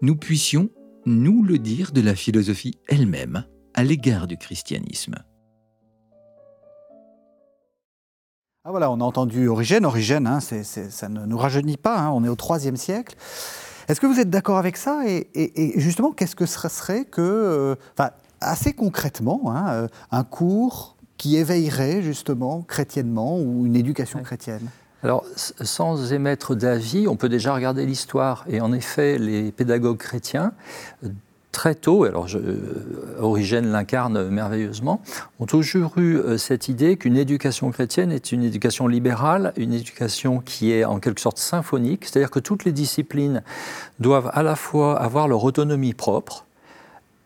[0.02, 0.70] nous puissions
[1.08, 3.44] nous le dire de la philosophie elle-même
[3.74, 5.16] à l'égard du christianisme.
[8.64, 9.86] Ah voilà, on a entendu Origène.
[9.86, 13.16] Origène, hein, ça ne nous rajeunit pas, hein, on est au IIIe siècle.
[13.88, 15.04] Est-ce que vous êtes d'accord avec ça?
[15.06, 20.96] Et, justement, qu'est-ce que ce serait que, euh, enfin, assez concrètement, hein, euh, un cours
[21.16, 24.68] qui éveillerait justement chrétiennement ou une éducation chrétienne?
[25.02, 28.44] Alors, sans émettre d'avis, on peut déjà regarder l'histoire.
[28.48, 30.52] Et en effet, les pédagogues chrétiens,
[31.52, 35.00] très tôt, alors je, euh, Origène l'incarne merveilleusement,
[35.38, 40.40] ont toujours eu euh, cette idée qu'une éducation chrétienne est une éducation libérale, une éducation
[40.40, 43.42] qui est en quelque sorte symphonique, c'est-à-dire que toutes les disciplines
[44.00, 46.44] doivent à la fois avoir leur autonomie propre,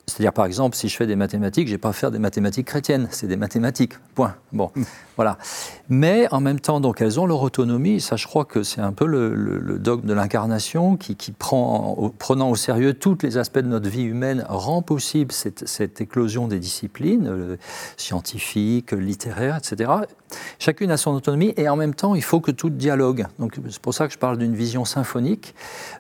[0.07, 2.67] c'est-à-dire, par exemple, si je fais des mathématiques, je n'ai pas à faire des mathématiques
[2.67, 4.35] chrétiennes, c'est des mathématiques, point.
[4.53, 4.71] Bon,
[5.17, 5.39] voilà.
[5.95, 8.95] Mais en même temps, donc, elles ont leur autonomie, ça, je crois que c'est un
[8.95, 13.91] peu le, dogme de l'incarnation qui, prend, prenant au sérieux tous les aspects de notre
[13.91, 17.57] vie humaine, rend possible cette, éclosion des disciplines, euh,
[17.99, 19.91] scientifiques, littéraires, etc.
[20.59, 23.27] Chacune a son autonomie et en même temps, il faut que tout dialogue.
[23.39, 25.55] Donc, c'est pour ça que je parle d'une vision symphonique.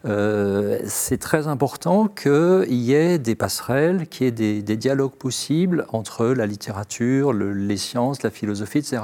[0.07, 5.85] Euh, c'est très important qu'il y ait des passerelles, qu'il y ait des, dialogues possibles
[5.91, 9.03] entre la littérature, les sciences, la philosophie, etc.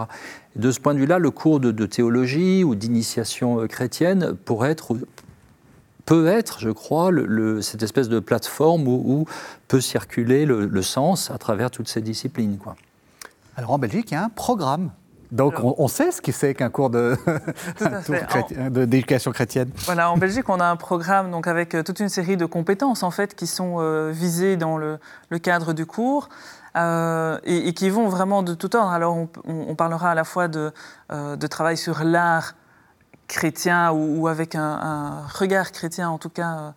[0.59, 4.97] de ce point de vue-là, le cours de, théologie ou d'initiation euh, chrétienne pourrait être
[6.05, 7.11] peut être, je crois,
[7.61, 9.27] cette espèce de plateforme où,
[9.69, 12.57] peut circuler le, sens à travers toutes ces disciplines.
[12.57, 12.77] Quoi.
[13.57, 14.91] Alors en Belgique, il y a un programme
[15.31, 16.91] donc on, sait ce que c'est qu'un cours
[18.71, 19.71] d'éducation chrétienne.
[19.85, 23.03] Voilà, en Belgique, on a un programme donc avec euh, toute une série de compétences
[23.03, 24.99] en fait qui sont euh, visées dans le,
[25.43, 26.31] cadre du cours.
[26.77, 28.91] Euh, et, qui vont vraiment de tout ordre.
[28.91, 30.73] Alors, on, parlera à la fois de,
[31.11, 32.55] de travail sur l'art
[33.29, 36.75] chrétien ou, avec un, regard chrétien, en tout cas,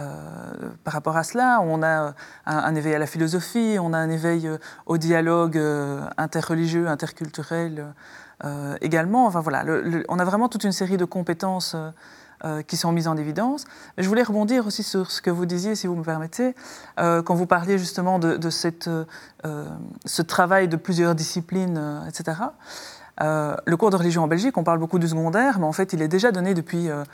[0.00, 0.52] euh,
[0.84, 1.60] par rapport à cela.
[1.62, 6.02] On a un, éveil à la philosophie, on a un éveil euh, au dialogue euh,
[6.18, 7.94] interreligieux, interculturel
[8.80, 9.26] également.
[9.26, 9.64] Enfin voilà,
[10.08, 11.76] on a vraiment toute une série de compétences.
[12.66, 13.64] Qui sont mises en évidence.
[13.96, 16.54] Mais je voulais rebondir aussi sur ce que vous disiez, si vous me permettez,
[16.96, 18.90] quand vous parliez justement de, de cette,
[20.04, 22.34] ce travail de plusieurs disciplines, etc.
[23.20, 25.92] Euh, le cours de religion en Belgique, on parle beaucoup du secondaire, mais en fait,
[25.92, 27.04] il est déjà donné depuis, euh,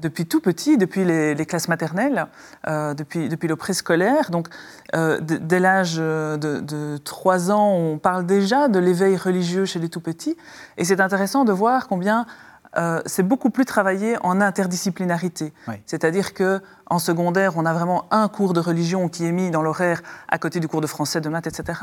[0.00, 2.26] depuis tout petit, depuis les, classes maternelles,
[2.66, 4.30] euh, depuis, depuis le préscolaire.
[4.30, 4.48] Donc,
[4.92, 10.00] dès l'âge de, de, 3 ans, on parle déjà de l'éveil religieux chez les tout
[10.00, 10.36] petits.
[10.76, 12.26] Et c'est intéressant de voir combien
[12.76, 15.52] euh, c'est beaucoup plus travaillé en interdisciplinarité.
[15.86, 19.62] C'est-à-dire que en secondaire, on a vraiment un cours de religion qui est mis dans
[19.62, 21.80] l'horaire à côté du cours de français, de maths, etc.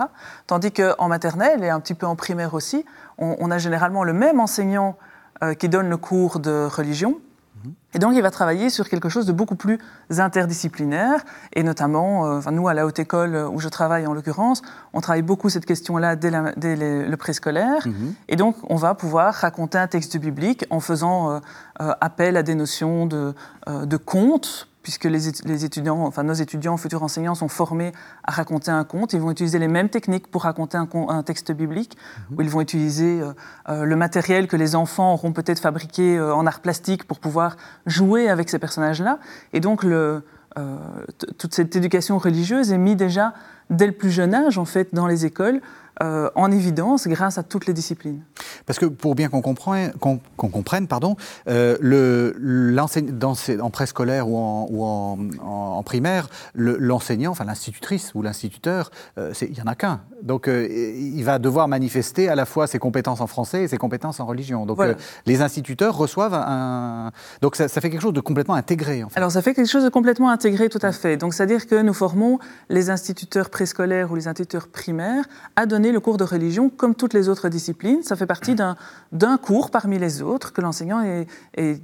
[0.47, 2.86] Tandis qu'en maternelle et un petit peu en primaire aussi,
[3.17, 4.97] on, a généralement le même enseignant
[5.43, 7.19] euh, qui donne le cours de religion
[7.93, 12.52] et donc, il va travailler sur quelque chose de beaucoup plus interdisciplinaire, et notamment, euh,
[12.52, 14.62] nous, à la haute école où je travaille en l'occurrence,
[14.93, 18.13] on travaille beaucoup cette question-là dès, le préscolaire, mhm.
[18.30, 21.39] et donc on va pouvoir raconter un texte biblique en faisant euh,
[21.82, 23.34] euh, appel à des notions de,
[23.67, 27.91] de conte, puisque les, étudiants, enfin nos étudiants, futurs enseignants, sont formés
[28.24, 29.13] à raconter un conte.
[29.13, 31.98] Ils vont utiliser les mêmes techniques pour raconter un, texte biblique,
[32.32, 32.38] mhm.
[32.38, 33.34] où ils vont utiliser euh,
[33.70, 37.58] euh, le matériel que les enfants auront peut-être fabriqué euh, en art plastique pour pouvoir
[37.86, 39.20] jouer avec ces personnages-là.
[39.54, 40.24] Et donc le,
[41.38, 43.34] toute cette éducation religieuse est mise déjà
[43.70, 45.62] dès le plus jeune âge, en fait, dans les écoles,
[46.02, 48.22] euh, en évidence grâce à toutes les disciplines.
[48.66, 51.16] Parce que pour bien qu'on comprenne, qu'on, comprenne, pardon,
[51.48, 52.36] euh, le,
[53.12, 59.52] dans en préscolaire ou en, ou en, primaire, l'enseignant, enfin l'institutrice ou l'instituteur, euh, il
[59.52, 60.02] n'y en a qu'un.
[60.24, 64.20] Donc il va devoir manifester à la fois ses compétences en français et ses compétences
[64.20, 64.66] en religion.
[64.66, 64.80] Donc
[65.26, 67.12] les instituteurs reçoivent un...
[67.42, 69.04] Donc ça, fait quelque chose de complètement intégré.
[69.04, 69.18] En fait.
[69.18, 71.18] Alors ça fait quelque chose de complètement intégré, tout à fait.
[71.18, 75.99] Donc c'est-à-dire que nous formons les instituteurs préscolaires ou les instituteurs primaires à donner le
[75.99, 78.04] cours de religion comme toutes les autres disciplines.
[78.04, 81.82] Ça fait partie d'un cours parmi les autres que l'enseignant est,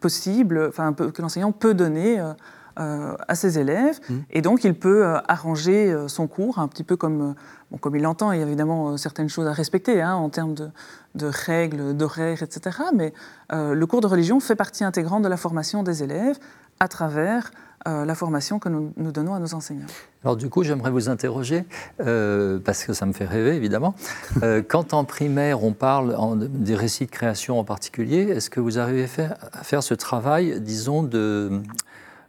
[0.00, 2.32] possible, enfin, que l'enseignant peut donner euh,
[2.78, 3.98] euh, à ses élèves.
[4.08, 4.14] Mmh.
[4.30, 7.34] Et donc, il peut euh, arranger son cours un petit peu comme,
[7.80, 8.32] comme il l'entend.
[8.32, 10.68] Il y a évidemment certaines choses à respecter hein, en termes de,
[11.14, 12.78] de règles, d'horaires, etc.
[12.94, 13.12] Mais
[13.50, 16.38] le cours de religion fait partie intégrante de la formation des élèves
[16.78, 17.50] à travers
[17.88, 19.86] euh, la formation que nous, donnons à nos enseignants.
[20.22, 21.64] Alors du coup, j'aimerais vous interroger,
[22.00, 23.94] euh, parce que ça me fait rêver évidemment.
[24.42, 26.16] Euh, quand en primaire, on parle
[26.48, 31.02] des récits de création en particulier, est-ce que vous arrivez à faire, ce travail, disons,
[31.02, 31.60] de,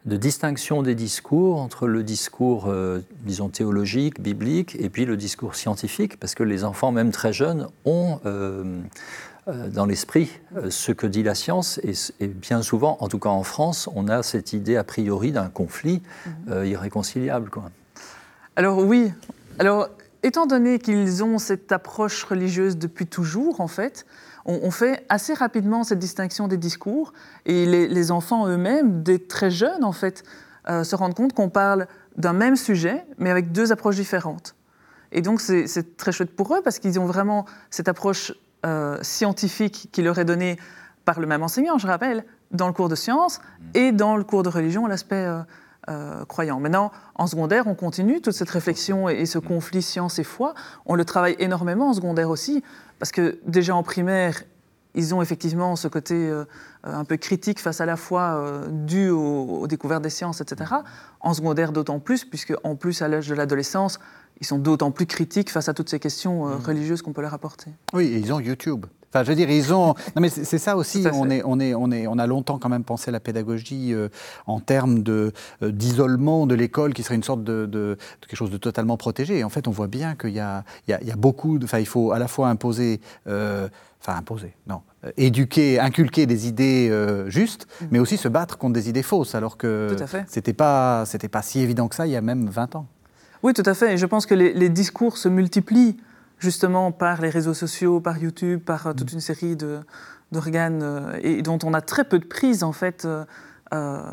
[0.05, 2.73] distinction des discours entre le discours,
[3.23, 7.67] disons, théologique, biblique, et puis le discours scientifique, parce que les enfants, même très jeunes,
[7.85, 8.19] ont
[9.47, 11.79] dans l'esprit euh, ce que dit la science.
[12.19, 15.49] Et, bien souvent, en tout cas en France, on a cette idée a priori d'un
[15.49, 16.33] conflit mhm.
[16.51, 17.49] euh, irréconciliable.
[17.49, 17.63] Quoi.
[18.55, 19.11] Alors oui.
[19.59, 19.89] Alors,
[20.23, 24.05] étant donné qu'ils ont cette approche religieuse depuis toujours, en fait,
[24.45, 27.13] on, fait assez rapidement cette distinction des discours.
[27.45, 30.23] Et les, enfants eux-mêmes, des très jeunes, en fait,
[30.67, 31.85] se rendent compte qu'on parle
[32.17, 34.55] d'un même sujet, mais avec deux approches différentes.
[35.11, 39.89] Et donc, c'est très chouette pour eux parce qu'ils ont vraiment cette approche euh, scientifique
[39.91, 40.57] qui leur est donné
[41.03, 43.65] par le même enseignant, je rappelle, dans le cours de sciences mm.
[43.73, 45.39] et dans le cours de religion, l'aspect euh,
[45.89, 46.59] euh, croyant.
[46.59, 49.41] Maintenant, en secondaire, on continue toute cette réflexion et, ce mm.
[49.41, 50.53] conflit science et foi.
[50.85, 52.63] On le travaille énormément en secondaire aussi,
[52.99, 54.43] parce que déjà en primaire,
[54.93, 56.29] ils ont effectivement ce côté
[56.83, 60.69] un peu critique face à la foi dû aux, aux, découvertes des sciences, etc.
[61.21, 63.99] En secondaire, d'autant plus, puisque en plus, à l'âge de l'adolescence,
[64.41, 66.65] ils sont d'autant plus critiques face à toutes ces questions euh, mm.
[66.65, 67.71] religieuses qu'on peut leur apporter.
[67.93, 68.87] Oui, ils ont YouTube.
[69.13, 69.93] Enfin, je veux dire, ils ont.
[70.15, 71.05] Non, mais c'est ça aussi.
[71.13, 74.09] On, est, on, est, on, est, on a longtemps quand même pensé la pédagogie euh,
[74.47, 78.49] en termes de euh, d'isolement de l'école, qui serait une sorte de, de, quelque chose
[78.49, 79.37] de totalement protégé.
[79.39, 81.15] Et en fait, on voit bien qu'il y a, il y, a, il y a
[81.15, 81.59] beaucoup.
[81.63, 82.99] Enfin, il faut à la fois imposer.
[83.27, 84.81] enfin, imposer, non.
[85.17, 86.89] éduquer, inculquer des idées
[87.27, 87.85] justes, mm.
[87.91, 89.95] mais aussi se battre contre des idées fausses, alors que
[90.27, 92.87] c'était pas, c'était pas si évident que ça il y a même 20 ans.
[93.43, 93.93] Oui, tout à fait.
[93.93, 95.97] Et je pense que les, discours se multiplient
[96.39, 99.15] justement par les réseaux sociaux, par YouTube, par euh, toute mm.
[99.15, 99.55] une série
[100.31, 104.03] d'organes euh, et dont on a très peu de prise en fait euh,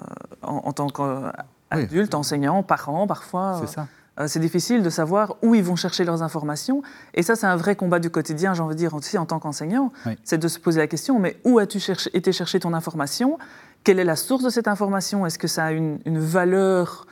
[0.43, 3.61] en, tant qu'adulte, enseignant, parent parfois.
[3.61, 3.89] C'est ça.
[4.29, 6.83] c'est difficile de savoir où ils vont chercher leurs informations.
[7.15, 9.39] Et ça, c'est un vrai combat du quotidien, j'ai envie de dire aussi en tant
[9.39, 9.93] qu'enseignant.
[10.23, 11.81] C'est de se poser la question, mais où as-tu
[12.15, 13.39] été chercher ton information?
[13.85, 15.27] Quelle est la source de cette information?
[15.27, 17.07] Est-ce que ça a une, une valeur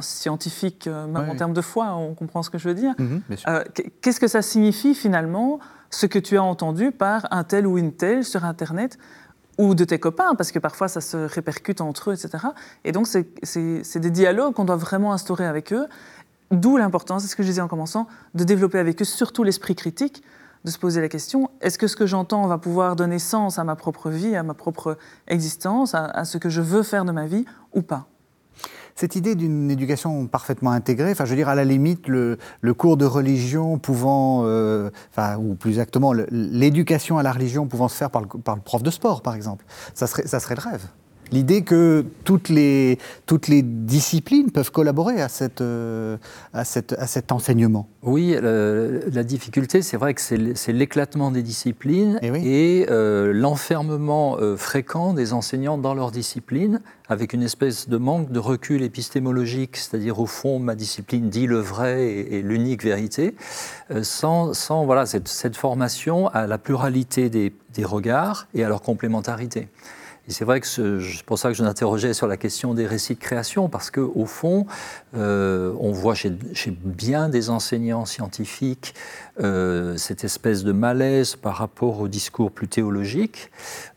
[0.00, 2.94] scientifique, euh, même en termes de foi, on comprend ce que je veux dire.
[2.98, 3.64] Mhm, euh,
[4.00, 7.92] qu'est-ce que ça signifie finalement, ce que tu as entendu par un tel ou une
[7.92, 8.98] telle sur Internet
[9.58, 12.48] ou de tes copains, parce que parfois ça se répercute entre eux, etc.
[12.84, 15.86] Et donc c'est des dialogues qu'on doit vraiment instaurer avec eux,
[16.50, 19.74] d'où l'importance, c'est ce que je disais en commençant, de développer avec eux surtout l'esprit
[19.74, 20.22] critique,
[20.64, 23.64] de se poser la question, est-ce que ce que j'entends va pouvoir donner sens à
[23.64, 27.26] ma propre vie, à ma propre existence, à ce que je veux faire de ma
[27.26, 28.06] vie, ou pas?
[28.94, 32.38] Cette idée d'une éducation parfaitement intégrée, enfin, je veux dire, à la limite, le,
[32.76, 37.96] cours de religion pouvant, euh, enfin, ou plus exactement, l'éducation à la religion pouvant se
[37.96, 40.86] faire par le, prof de sport, par exemple, ça ça serait le rêve
[41.32, 46.16] l'idée que toutes les, toutes les disciplines peuvent collaborer à, cette, euh,
[46.52, 47.88] à, cette, à cet enseignement.
[48.02, 54.56] Oui, la difficulté, c'est vrai que c'est l'éclatement des disciplines eh et, euh, l'enfermement euh,
[54.56, 60.18] fréquent des enseignants dans leur discipline, avec une espèce de manque de recul épistémologique, c'est-à-dire
[60.18, 63.34] au fond, ma discipline dit le vrai et, l'unique vérité,
[64.02, 68.82] sans, sans, voilà, cette, cette, formation à la pluralité des, des regards et à leur
[68.82, 69.68] complémentarité.
[70.28, 73.14] Et c'est vrai que c'est pour ça que je m'interrogeais sur la question des récits
[73.14, 74.66] de création, parce qu'au fond,
[75.16, 76.30] euh, on voit chez,
[76.70, 78.94] bien des enseignants scientifiques
[79.40, 83.50] euh, cette espèce de malaise par rapport au discours plus théologique,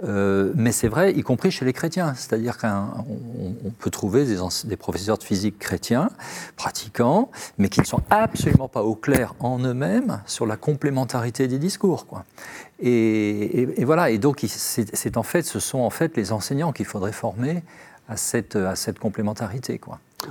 [0.04, 2.16] euh, mais c'est vrai, y compris chez les chrétiens.
[2.16, 6.10] C'est-à-dire qu'on peut trouver des, des, professeurs de physique chrétiens,
[6.56, 11.60] pratiquants, mais qui ne sont absolument pas au clair en eux-mêmes sur la complémentarité des
[11.60, 12.08] discours.
[12.08, 12.26] Quoi.
[12.80, 17.14] Et, voilà, et donc c'est en fait, ce sont en fait les enseignants qu'il faudrait
[17.14, 17.64] former
[18.10, 18.58] à, cette,
[19.00, 19.80] complémentarité.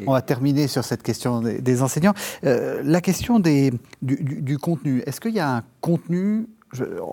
[0.06, 2.14] On va terminer sur cette question des, enseignants.
[2.44, 6.46] Euh, la question du, contenu, est-ce qu'il y a un contenu,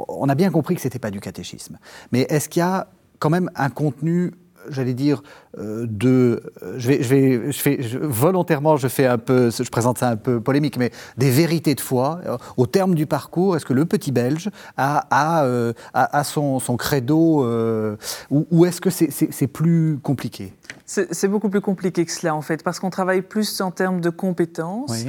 [0.07, 1.77] on a bien compris que ce n'était pas du catéchisme,
[2.11, 2.87] mais est-ce qu'il y a
[3.19, 4.31] quand même un contenu
[4.69, 5.21] j'allais dire,
[5.57, 6.41] euh, de.
[6.77, 10.15] Je vais, je vais, je fais, volontairement, je fais un peu, je présente ça un
[10.15, 12.19] peu polémique, mais des vérités de foi.
[12.25, 15.73] Euh, au terme du parcours, est-ce que le petit Belge a, a, euh,
[16.23, 17.45] son, son, credo
[18.29, 20.53] ou, est-ce que c'est plus compliqué?
[20.85, 24.09] C'est beaucoup plus compliqué que cela, en fait, parce qu'on travaille plus en termes de
[24.09, 25.05] compétences.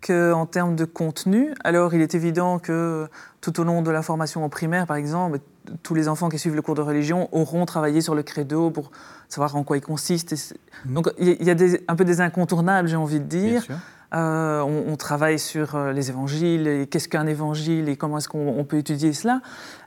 [0.00, 1.54] Qu'en termes de contenu.
[1.64, 3.08] Alors, il est évident que
[3.40, 5.40] tout au long de la formation en primaire, par exemple,
[5.82, 8.90] tous les enfants qui suivent le cours de religion auront travaillé sur le credo pour
[9.28, 10.56] savoir en quoi il consiste.
[10.84, 10.94] Mhm.
[10.94, 11.54] Donc il y a
[11.88, 13.66] un peu des incontournables, j'ai envie de dire.
[14.12, 18.64] Euh, on, travaille sur euh, les évangiles et qu'est-ce qu'un évangile et comment est-ce qu'on
[18.64, 19.40] peut étudier cela.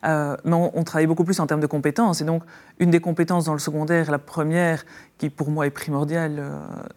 [0.06, 2.22] Euh, mais on, travaille beaucoup plus en termes de compétences.
[2.22, 2.42] Et donc,
[2.80, 4.86] une des compétences dans le secondaire, la première,
[5.18, 6.42] qui pour moi est primordiale,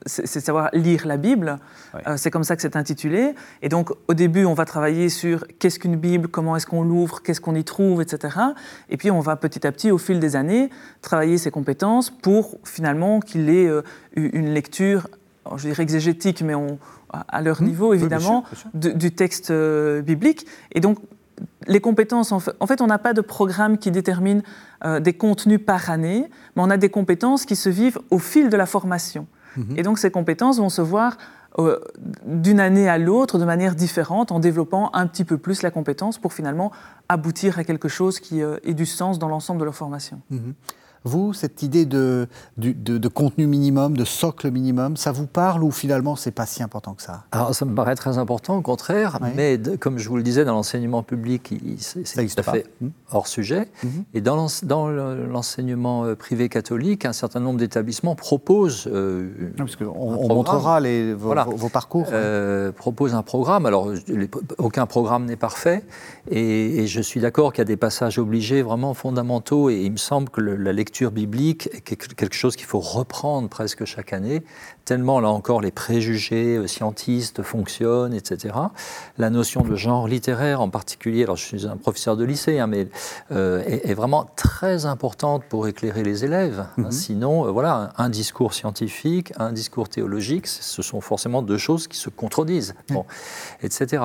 [0.06, 1.58] c'est de savoir lire la Bible.
[2.16, 3.34] c'est comme ça que c'est intitulé.
[3.60, 7.22] Et donc, au début, on va travailler sur qu'est-ce qu'une Bible, comment est-ce qu'on l'ouvre,
[7.22, 8.38] qu'est-ce qu'on y trouve, etc.
[8.88, 10.70] Et puis, on va petit à petit, au fil des années,
[11.02, 13.70] travailler ces compétences pour finalement qu'il ait
[14.14, 15.08] une lecture,
[15.56, 16.78] je dirais exégétique, mais on
[17.11, 20.47] à leur niveau, évidemment, du texte euh, biblique.
[20.73, 20.99] Et donc,
[21.66, 24.42] les compétences, en fait, on n'a pas de programme qui détermine
[24.85, 28.49] euh, des contenus par année, mais on a des compétences qui se vivent au fil
[28.49, 29.27] de la formation.
[29.57, 29.62] Mmh.
[29.77, 31.19] Et donc, ces compétences vont se voir
[31.59, 31.79] euh,
[32.25, 36.19] d'une année à l'autre de manière différente, en développant un petit peu plus la compétence
[36.19, 36.73] pour finalement
[37.09, 40.21] aboutir à quelque chose qui ait du sens dans l'ensemble de leur formation.
[40.31, 40.38] Mmh.
[41.07, 46.16] Vous, cette idée de, de, contenu minimum, de socle minimum, ça vous parle ou finalement
[46.16, 47.27] c'est pas si important que ça?
[47.31, 50.55] Alors ça me paraît très important, au contraire, mais comme je vous le disais, dans
[50.55, 52.88] l'enseignement public, c'est tout à fait mmh.
[53.12, 53.69] hors sujet.
[53.85, 53.88] Mmh.
[54.14, 54.49] Et dans
[55.31, 58.88] l'enseignement euh, privé catholique, un certain nombre d'établissements proposent.
[58.92, 62.07] Euh, parce qu'on on montrera les, vos, vos, parcours.
[62.11, 63.64] Euh, proposent un programme.
[63.64, 63.92] Alors,
[64.59, 65.85] aucun programme n'est parfait,
[66.33, 69.92] et, et, je suis d'accord qu'il y a des passages obligés vraiment fondamentaux, et il
[69.92, 74.42] me semble que la lecture biblique est quelque chose qu'il faut reprendre presque chaque année,
[74.87, 78.55] tellement là encore les préjugés euh, scientistes fonctionnent, etc.
[79.18, 82.68] La notion de genre littéraire en particulier, alors je suis un professeur de lycée, hein,
[82.68, 82.88] mais
[83.33, 86.61] euh, est, vraiment très importante pour éclairer les élèves.
[86.79, 86.83] Hein.
[86.85, 86.90] Mhm.
[86.92, 91.96] Sinon, euh, voilà, un, discours scientifique, un discours théologique, ce sont forcément deux choses qui
[91.96, 93.05] se contredisent, bon,
[93.62, 94.05] etc.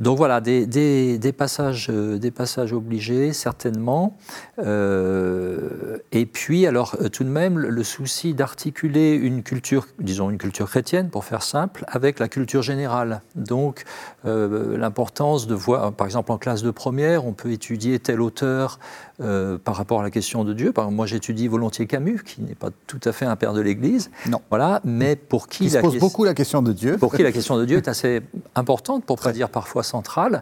[0.00, 4.16] Donc voilà, des, des, passages, des passages obligés, certainement.
[4.58, 11.10] et puis, alors, tout de même, le souci d'articuler une culture disons, une culture chrétienne,
[11.10, 13.20] pour faire simple, avec la culture générale.
[13.34, 13.84] Donc,
[14.24, 18.78] euh, l'importance de voir, par exemple, en classe de première, on peut étudier tel auteur
[19.20, 20.72] euh, par rapport à la question de Dieu.
[20.72, 23.60] Par exemple, moi, j'étudie volontiers Camus, qui n'est pas tout à fait un père de
[23.60, 24.10] l'Église.
[24.26, 24.40] Non.
[24.48, 25.64] Voilà, mais pour qui...
[25.64, 26.96] Il se pose beaucoup la question de Dieu.
[26.96, 28.22] Pour qui la question de Dieu est assez
[28.54, 30.40] importante, pour pas dire parfois centrale.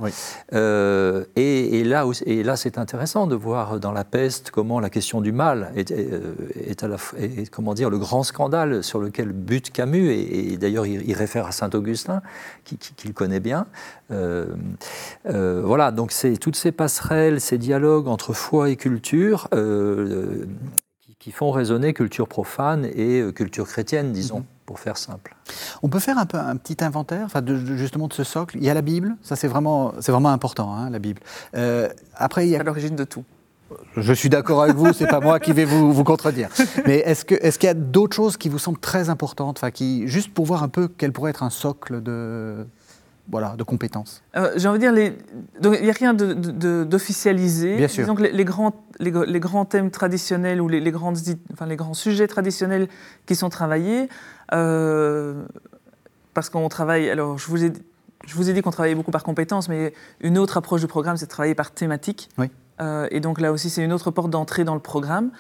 [0.52, 5.20] Euh, et, là, et là c'est intéressant de voir dans la peste comment la question
[5.20, 9.55] du mal est, est, à la, est, comment dire, le grand scandale sur lequel but
[9.60, 12.22] Camus, et, d'ailleurs il, réfère à Saint Augustin,
[12.64, 13.66] qu'il qui, connaît bien.
[14.10, 14.46] Euh,
[15.26, 20.46] euh, voilà, donc c'est toutes ces passerelles, ces dialogues entre foi et culture euh,
[21.18, 24.38] qui, font résonner culture profane et culture chrétienne, disons.
[24.38, 24.44] Mhm.
[24.64, 25.36] pour faire simple.
[25.82, 28.56] On peut faire un, peu, un petit inventaire enfin de, justement de ce socle.
[28.56, 31.20] Il y a la Bible, ça c'est vraiment, vraiment important, hein, la Bible.
[32.16, 32.62] après, il y a...
[32.62, 33.24] l'origine de tout.
[33.96, 36.50] Je suis d'accord avec vous, c'est pas moi qui vais vous, vous contredire.
[36.86, 40.06] Mais est-ce qu'il est y a d'autres choses qui vous semblent très importantes, enfin, qui,
[40.06, 42.66] juste pour voir un peu quel pourrait être un socle de,
[43.28, 44.22] voilà, de compétences?
[44.36, 45.16] Euh, J'ai envie de dire, les...
[45.62, 47.76] il n'y a rien d'officialisé.
[47.76, 48.14] Bien sûr.
[48.14, 51.18] Que les, grands, les, grands thèmes traditionnels ou les, grandes,
[51.52, 52.88] enfin, les grands sujets traditionnels
[53.26, 54.08] qui sont travaillés,
[54.54, 55.44] euh,
[56.34, 57.72] parce qu'on travaille, alors je vous ai,
[58.26, 61.16] je vous ai dit qu'on travaillait beaucoup par compétences, mais une autre approche du programme,
[61.16, 62.28] c'est de travailler par thématique.
[62.38, 62.48] Oui.
[62.80, 65.30] Euh, et donc là aussi, c'est une autre porte d'entrée dans le programme.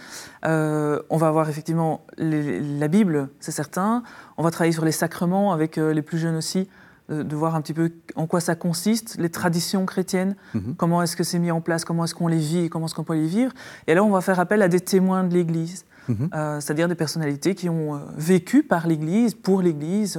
[0.44, 4.02] Euh, on va avoir effectivement la Bible, c'est certain.
[4.36, 6.68] On va travailler sur les sacrements avec euh, les plus jeunes aussi,
[7.08, 10.74] de voir un petit peu en quoi ça consiste, les traditions chrétiennes, mhm.
[10.76, 12.96] comment est-ce que c'est mis en place, comment est-ce qu'on les vit et comment est-ce
[12.96, 13.52] qu'on peut les vivre.
[13.86, 16.30] Et là, on va faire appel à des témoins de l'Église, mhm.
[16.32, 20.18] c'est-à-dire des personnalités qui ont vécu par l'Église, pour l'Église,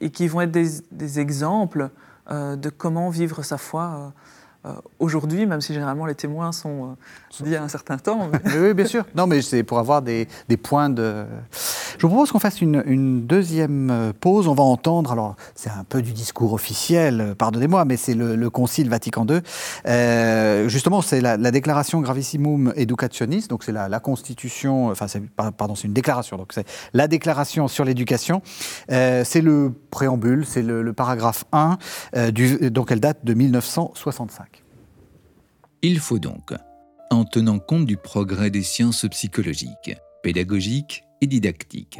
[0.00, 1.90] et, qui vont être des, des exemples
[2.30, 4.14] de comment vivre sa foi
[4.98, 6.96] aujourd'hui, même si généralement les témoins sont
[7.40, 8.30] d'il y a un certain temps.
[8.56, 9.04] oui, bien sûr.
[9.14, 11.24] Non, mais c'est pour avoir des, des, points de.
[11.96, 14.48] Je vous propose qu'on fasse une, une, deuxième pause.
[14.48, 18.88] On va entendre, alors c'est un peu du discours officiel, pardonnez-moi, mais c'est le, Concile
[18.88, 19.40] Vatican II.
[20.68, 25.06] justement, c'est la, la, déclaration Gravissimum Educationis, donc c'est la, la, Constitution, enfin,
[25.56, 28.42] pardon, c'est une déclaration, donc c'est la déclaration sur l'éducation.
[28.88, 31.78] c'est le préambule, c'est le, paragraphe 1,
[32.32, 34.49] du, donc elle date de 1965.
[35.82, 36.52] Il faut donc,
[37.10, 41.98] en tenant compte du progrès des sciences psychologiques, pédagogiques et didactiques,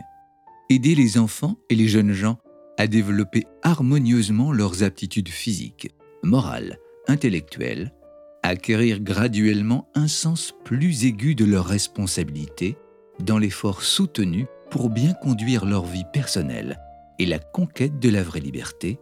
[0.69, 2.39] aider les enfants et les jeunes gens
[2.77, 5.91] à développer harmonieusement leurs aptitudes physiques,
[6.23, 6.79] morales,
[7.09, 7.95] intellectuelles,
[8.43, 12.77] acquérir graduellement un sens plus aigu de leurs responsabilités
[13.19, 16.79] dans l'effort soutenu pour bien conduire leur vie personnelle
[17.19, 18.99] et la conquête de la vraie liberté,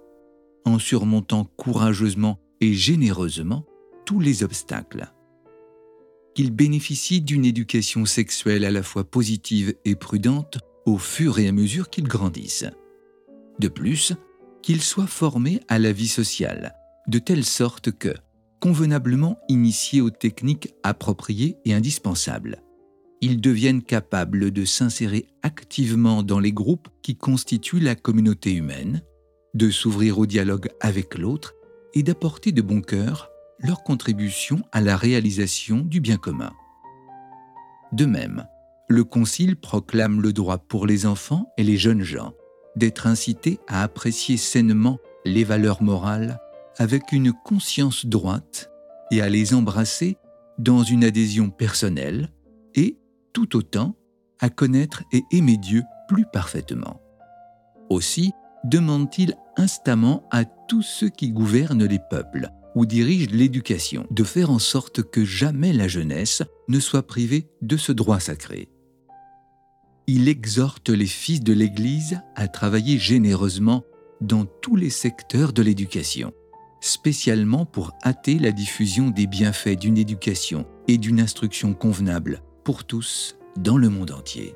[0.65, 3.65] en surmontant courageusement et généreusement
[4.09, 5.13] tous les obstacles.
[6.35, 10.57] Qu'ils bénéficient d'une éducation sexuelle à la fois positive et prudente
[10.87, 12.65] au fur et à mesure qu'ils grandissent.
[13.59, 14.15] De plus,
[14.63, 16.75] qu'ils soient formés à la vie sociale,
[17.07, 18.15] de telle sorte que,
[18.61, 22.63] convenablement initiés aux techniques appropriées et indispensables,
[23.21, 29.03] ils deviennent capables de s'insérer activement dans les groupes qui constituent la communauté humaine,
[29.53, 31.53] de s'ouvrir au dialogue avec l'autre
[31.93, 33.29] et d'apporter de bon cœur
[33.61, 36.53] leur contribution à la réalisation du bien commun.
[37.93, 38.47] De même,
[38.89, 42.33] le Concile proclame le droit pour les enfants et les jeunes gens
[42.77, 46.39] d'être incités à apprécier sainement les valeurs morales
[46.77, 48.71] avec une conscience droite
[49.11, 50.17] et à les embrasser
[50.59, 52.31] dans une adhésion personnelle
[52.75, 52.99] et,
[53.33, 53.97] tout autant,
[54.41, 57.01] à connaître et aimer Dieu plus parfaitement.
[57.91, 58.33] Aussi
[58.65, 64.61] demande-t-il instamment à tous ceux qui gouvernent les peuples ou dirige l'éducation, de faire en
[64.61, 68.69] sorte que jamais la jeunesse ne soit privée de ce droit sacré.
[70.07, 73.83] Il exhorte les fils de l'Église à travailler généreusement
[74.21, 76.33] dans tous les secteurs de l'éducation,
[76.81, 83.35] spécialement pour hâter la diffusion des bienfaits d'une éducation et d'une instruction convenable pour tous
[83.57, 84.55] dans le monde entier.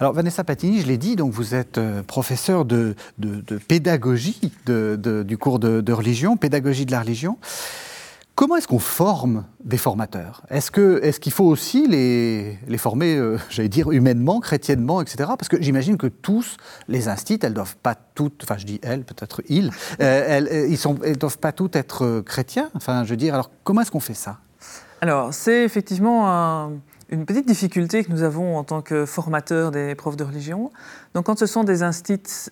[0.00, 2.94] Alors Vanessa Patini, je l'ai dit, donc vous êtes euh, professeur de,
[3.68, 7.36] pédagogie du cours de, religion, pédagogie de la religion.
[8.34, 10.40] Comment est-ce qu'on forme des formateurs?
[10.48, 15.32] Est-ce qu'il est faut aussi les, former, euh, j'allais dire, humainement, chrétiennement, etc.
[15.38, 16.56] Parce que j'imagine que tous
[16.88, 19.70] les instituts, elles doivent pas toutes, enfin je dis elles, peut-être ils,
[20.00, 22.70] euh, elles, ils sont, elles doivent pas toutes être chrétiens?
[22.74, 24.38] Enfin, je veux dire, alors comment est-ce qu'on fait ça?
[25.02, 26.72] Alors, c'est effectivement un
[27.10, 30.70] une petite difficulté que nous avons en tant que formateurs des profs de religion.
[31.14, 32.50] Donc, quand ce sont des instituts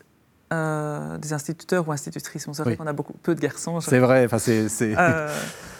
[0.51, 2.49] euh, des instituteurs ou institutrices.
[2.49, 3.83] On sait qu'on a beaucoup, peu de garçons.
[3.83, 4.25] C'est vrai.
[4.25, 5.29] Enfin, c'est, euh,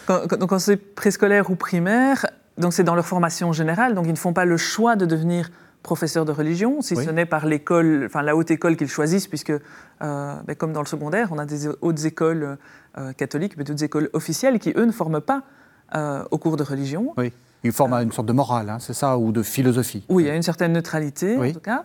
[0.05, 2.27] quand, quand c'est préscolaire ou primaire,
[2.59, 5.49] donc c'est dans leur formation générale, donc ils ne font pas le choix de devenir
[5.81, 9.49] professeur de religion, si ce n'est par l'école, enfin la haute école qu'ils choisissent, puisque
[9.49, 9.59] euh,
[10.45, 12.59] ben, comme dans le secondaire, on a des hautes écoles
[13.17, 15.41] catholiques, mais d'autres écoles officielles qui eux ne forment pas
[16.29, 17.15] au cours de religion.
[17.17, 17.33] Oui.
[17.63, 20.29] Une forme, une sorte de morale, hein, c'est ça, ou de philosophie Oui, il y
[20.29, 21.83] a une certaine neutralité, en tout cas.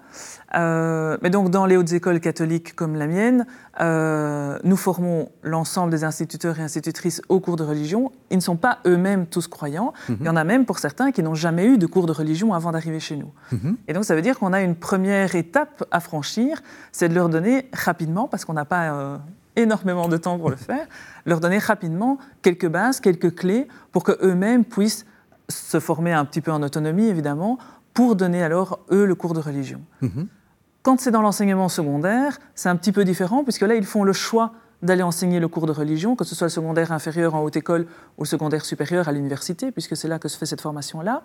[0.55, 3.45] Euh, mais donc, dans les hautes écoles catholiques comme la mienne,
[3.81, 8.13] euh, nous formons l'ensemble des instituteurs et institutrices au cours de religion.
[8.31, 9.93] Ils ne sont pas eux-mêmes tous croyants.
[10.09, 10.17] Mhm.
[10.21, 12.55] Il y en a même pour certains qui n'ont jamais eu de cours de religion
[12.55, 13.33] avant d'arriver chez nous.
[13.51, 13.77] Mhm.
[13.89, 16.63] Et donc, ça veut dire qu'on a une première étape à franchir,
[16.93, 19.17] c'est de leur donner rapidement, parce qu'on n'a pas euh,
[19.57, 20.87] énormément de temps pour le faire,
[21.27, 25.05] leur donner rapidement quelques bases, quelques clés pour qu'eux-mêmes puissent
[25.49, 27.59] se former un petit peu en autonomie, évidemment,
[27.93, 29.81] pour donner alors, eux, le cours de religion.
[30.01, 30.27] Mhm.
[30.83, 34.13] Quand c'est dans l'enseignement secondaire, c'est un petit peu différent, puisque là, ils font le
[34.13, 37.57] choix d'aller enseigner le cours de religion, que ce soit le secondaire inférieur en haute
[37.57, 37.87] école
[38.19, 41.23] ou le secondaire supérieur à l'université, puisque c'est là que se fait cette formation-là.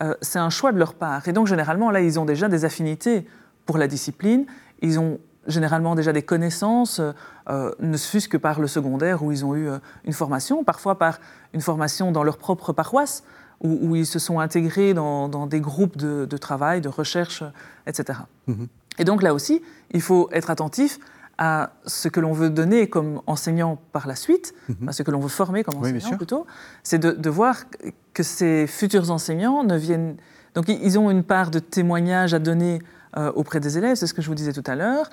[0.00, 1.26] Euh, c'est un choix de leur part.
[1.26, 3.26] Et donc, généralement, là, ils ont déjà des affinités
[3.66, 4.46] pour la discipline.
[4.80, 7.00] Ils ont généralement déjà des connaissances,
[7.48, 10.98] euh, ne fût-ce que par le secondaire où ils ont eu euh, une formation, parfois
[10.98, 11.18] par
[11.54, 13.24] une formation dans leur propre paroisse
[13.60, 17.44] où, ils se sont intégrés dans, des groupes de, travail, de recherche,
[17.86, 18.20] etc.
[18.46, 18.68] Mhm.
[18.98, 20.98] Et donc là aussi, il faut être attentif
[21.38, 24.88] à ce que l'on veut donner comme enseignant par la suite, mhm.
[24.88, 26.46] à ce que l'on veut former comme enseignant plutôt,
[26.82, 27.64] c'est de, voir
[28.12, 30.16] que ces futurs enseignants ne viennent...
[30.54, 32.80] Donc ils ont une part de témoignage à donner
[33.16, 35.08] euh, auprès des élèves, c'est ce que je vous disais tout à l'heure,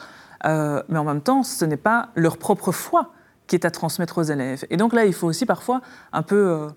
[0.46, 3.12] euh, mais en même temps, ce n'est pas leur propre foi
[3.48, 4.66] qui est à transmettre aux élèves.
[4.70, 5.82] Et donc là, il faut aussi parfois
[6.14, 6.36] un peu...
[6.36, 6.68] Euh,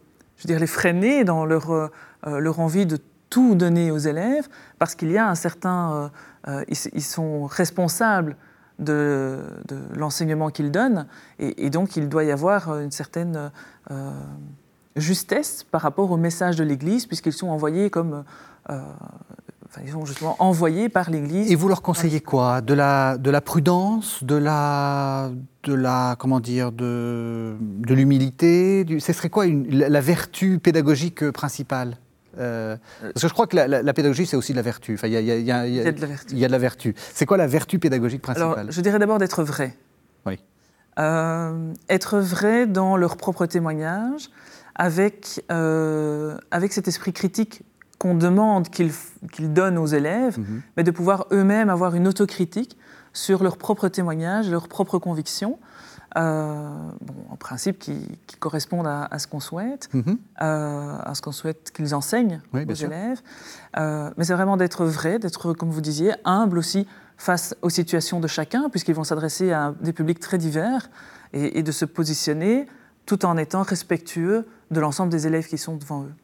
[0.41, 1.88] je veux dire, les freiner dans leur, euh,
[2.24, 5.93] leur envie de tout donner aux élèves, parce qu'il y a un certain...
[5.93, 6.09] Euh,
[6.49, 6.64] euh,
[6.95, 8.36] ils, sont responsables
[8.78, 9.41] de,
[9.95, 11.07] l'enseignement qu'il donne,
[11.38, 13.51] et, donc il doit y avoir une certaine
[14.97, 18.24] justesse par rapport au message de l'Église, puisqu'ils sont envoyés comme
[19.84, 21.50] ils sont justement envoyés par l'Église.
[21.50, 22.60] Et vous leur conseillez quoi?
[22.60, 25.30] De la, de la prudence, de la,
[25.64, 31.96] de la comment dire, de, de l'humilité Ce serait quoi une, la, vertu pédagogique principale?
[32.38, 34.94] Euh, parce que je crois que la, pédagogie, c'est aussi de la vertu.
[34.94, 36.32] Enfin, il y, y, a de la vertu.
[36.32, 36.94] Il y a de la vertu.
[37.14, 38.58] C'est quoi la vertu pédagogique principale?
[38.58, 39.76] Alors, Je dirais d'abord d'être vrai.
[40.26, 40.38] Oui.
[40.98, 44.30] Euh, être vrai dans leur propre témoignage,
[44.74, 47.62] avec, euh, avec cet esprit critique
[48.01, 50.62] qu'on demande qu'ils donnent aux élèves, mhm.
[50.76, 52.78] mais de pouvoir eux-mêmes avoir une autocritique
[53.12, 55.59] sur leurs propres témoignages, leurs propres convictions,
[56.16, 56.70] euh,
[57.03, 60.16] bon, en principe qui, correspondent à, ce qu'on souhaite, mhm.
[60.40, 63.20] euh, à ce qu'on souhaite qu'ils enseignent aux élèves.
[63.76, 66.86] Euh, mais c'est vraiment d'être vrai, d'être, comme vous disiez, humble aussi
[67.18, 70.88] face aux situations de chacun, puisqu'ils vont s'adresser à des publics très divers,
[71.34, 72.66] et de se positionner
[73.05, 76.14] tout en étant respectueux de l'ensemble des élèves qui sont devant eux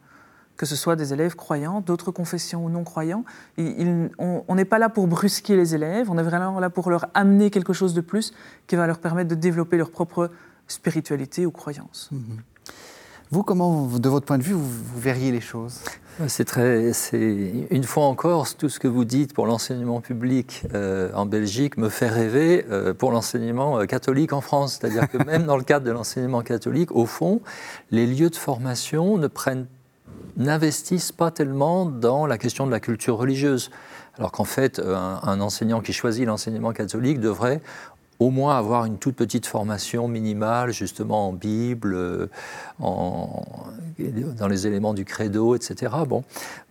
[0.56, 3.24] que ce soit des élèves croyants, d'autres confessions ou non croyants.
[3.58, 7.50] on n'est pas là pour brusquer les élèves, on est vraiment là pour leur amener
[7.50, 8.32] quelque chose de plus
[8.66, 10.30] qui va leur permettre de développer leur propre
[10.68, 12.08] spiritualité ou croyance.
[12.12, 12.38] Mhm.
[13.32, 15.80] Vous, comment, de votre point de vue, vous, verriez les choses?
[16.28, 21.10] C'est très, c'est une fois encore tout ce que vous dites pour l'enseignement public euh,
[21.12, 24.78] en Belgique me fait rêver euh, pour l'enseignement euh, catholique en France.
[24.78, 27.40] C'est-à-dire que même dans le cadre de l'enseignement catholique, au fond,
[27.90, 29.66] les lieux de formation ne prennent
[30.36, 33.70] n'investissent pas tellement dans la question de la culture religieuse.
[34.18, 37.60] Alors qu'en fait, un, enseignant qui choisit l'enseignement catholique devrait
[38.18, 42.30] au moins avoir une toute petite formation minimale, justement en Bible, euh,
[42.80, 43.44] en,
[44.38, 45.92] dans les éléments du credo, etc.
[46.06, 46.24] Bon,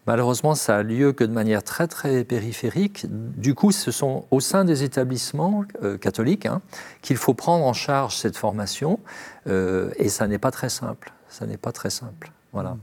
[0.08, 3.06] malheureusement, ça a lieu que de manière très très périphérique.
[3.10, 6.62] Du coup, ce sont au sein des établissements euh, catholiques hein,
[7.02, 9.00] qu'il faut prendre en charge cette formation,
[9.48, 11.12] euh, et ça n'est pas très simple.
[11.30, 12.32] Ça n'est pas très simple.
[12.54, 12.78] Voilà.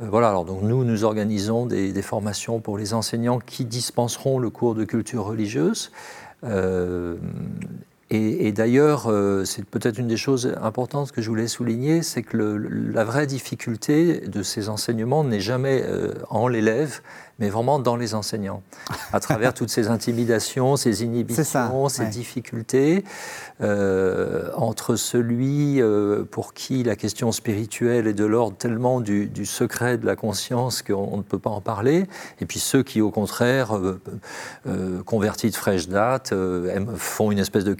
[0.00, 4.50] Euh, voilà, alors donc nous, nous organisons des, formations pour les enseignants qui dispenseront le
[4.50, 5.90] cours de culture religieuse.
[6.44, 7.16] Euh,
[8.08, 12.36] et, d'ailleurs, euh, c'est peut-être une des choses importantes que je voulais souligner, c'est que
[12.36, 15.82] la vraie difficulté de ces enseignements n'est jamais
[16.30, 17.00] en l'élève,
[17.38, 18.62] mais vraiment dans les enseignants,
[19.12, 23.04] à travers toutes ces intimidations, ces inhibitions, ces difficultés,
[23.60, 29.98] euh, entre celui euh, pour qui la question spirituelle est de l'ordre tellement du, secret
[29.98, 32.06] de la conscience qu'on ne peut pas en parler,
[32.40, 33.76] et puis ceux qui, au contraire,
[34.66, 36.34] euh, convertis de fraîche date,
[36.96, 37.76] font une espèce de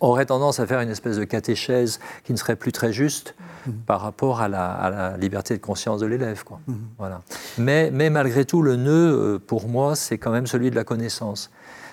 [0.00, 3.34] auraient tendance à faire une espèce de catéchèse qui ne serait plus très juste
[3.66, 3.70] mmh.
[3.86, 6.44] par rapport à la, liberté de conscience de l'élève.
[6.66, 6.74] Mmh.
[6.98, 7.20] Voilà.
[7.58, 10.84] Mais, mais malgré tout, le nœud euh, pour moi, c'est quand même celui de la
[10.84, 11.50] connaissance.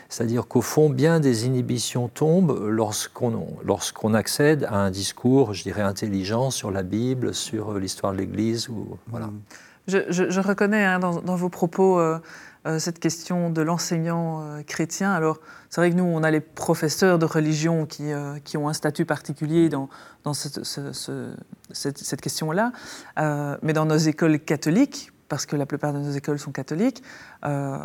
[0.10, 6.50] C'est-à-dire qu'au fond, bien des inhibitions tombent lorsqu'on accède à un discours, je dirais, intelligent
[6.50, 8.70] sur la Bible, sur euh, l'histoire de l'Église.
[9.88, 12.20] Je, reconnais hein, dans, vos propos euh,
[12.78, 15.14] cette question de l'enseignant chrétien.
[15.14, 15.40] Alors,
[15.70, 19.70] c'est vrai que nous, on a les professeurs de religion qui, ont un statut particulier
[19.70, 19.90] dans,
[20.34, 22.72] cette question-là.
[23.62, 27.04] mais dans nos écoles catholiques, parce que la plupart de nos écoles sont catholiques,
[27.46, 27.78] euh,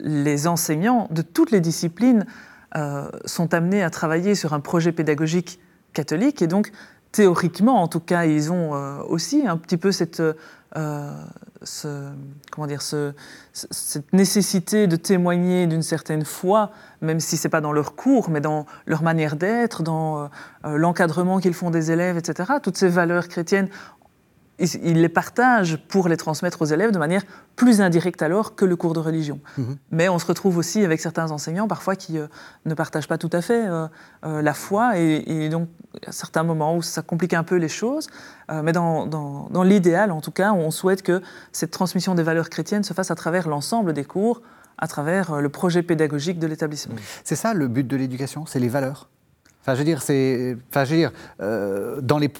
[0.00, 2.26] les enseignants de toutes les disciplines
[2.76, 5.60] euh, sont amenés à travailler sur un projet pédagogique
[5.92, 6.72] catholique et donc
[7.12, 10.20] théoriquement, en tout cas, ils ont euh, aussi un petit peu cette,
[10.74, 17.72] comment dire, cette nécessité de témoigner d'une certaine foi, même si ce n'est pas dans
[17.72, 20.28] leur cours, mais dans leur manière d'être, dans
[20.64, 22.54] l'encadrement qu'ils font des élèves, etc.
[22.60, 23.68] Toutes ces valeurs chrétiennes
[24.58, 27.22] ils les partagent pour les transmettre aux élèves de manière
[27.56, 29.40] plus indirecte alors que le cours de religion.
[29.58, 29.76] Mhm.
[29.90, 32.26] Mais on se retrouve aussi avec certains enseignants parfois qui euh,
[32.64, 33.86] ne partagent pas tout à fait euh,
[34.24, 37.56] euh, la foi et, donc il y a certains moments où ça complique un peu
[37.56, 38.08] les choses.
[38.62, 42.84] mais dans, dans l'idéal, en tout cas, on souhaite que cette transmission des valeurs chrétiennes
[42.84, 44.42] se fasse à travers l'ensemble des cours,
[44.78, 46.96] à travers le projet pédagogique de l'établissement.
[47.22, 49.08] C'est ça le but de l'éducation, c'est les valeurs
[49.64, 51.10] Enfin, je veux dire, c'est, enfin, je veux dire,
[51.40, 52.30] euh, dans les,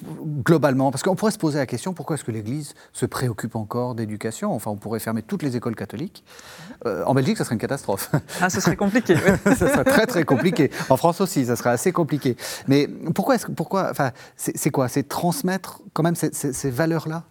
[0.43, 3.95] globalement, parce qu'on pourrait se poser la question pourquoi est-ce que l'Église se préoccupe encore
[3.95, 4.53] d'éducation?
[4.53, 6.23] Enfin, on pourrait fermer toutes les écoles catholiques.
[6.85, 8.11] Euh, en Belgique, ça serait une catastrophe.
[8.41, 9.15] Ah, ce serait compliqué.
[9.43, 10.69] ça serait très très compliqué.
[10.89, 12.37] En France aussi, ça serait assez compliqué.
[12.67, 14.87] Mais pourquoi est-ce que, pourquoi, enfin, c'est, quoi?
[14.87, 17.23] C'est transmettre quand même ces, ces valeurs-là?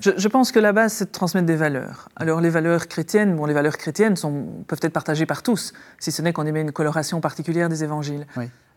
[0.00, 2.08] Je, pense que la base, c'est de transmettre des valeurs.
[2.16, 6.12] Alors, les valeurs chrétiennes, bon, les valeurs chrétiennes sont, peuvent être partagées par tous, si
[6.12, 8.26] ce n'est qu'on émet une coloration particulière des évangiles.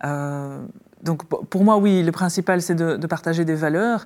[0.06, 0.62] Euh,
[1.04, 4.06] donc, pour moi, oui, le principal, c'est de, partager des valeurs.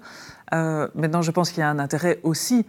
[0.53, 2.66] Euh, maintenant, je pense qu'il y a un intérêt aussi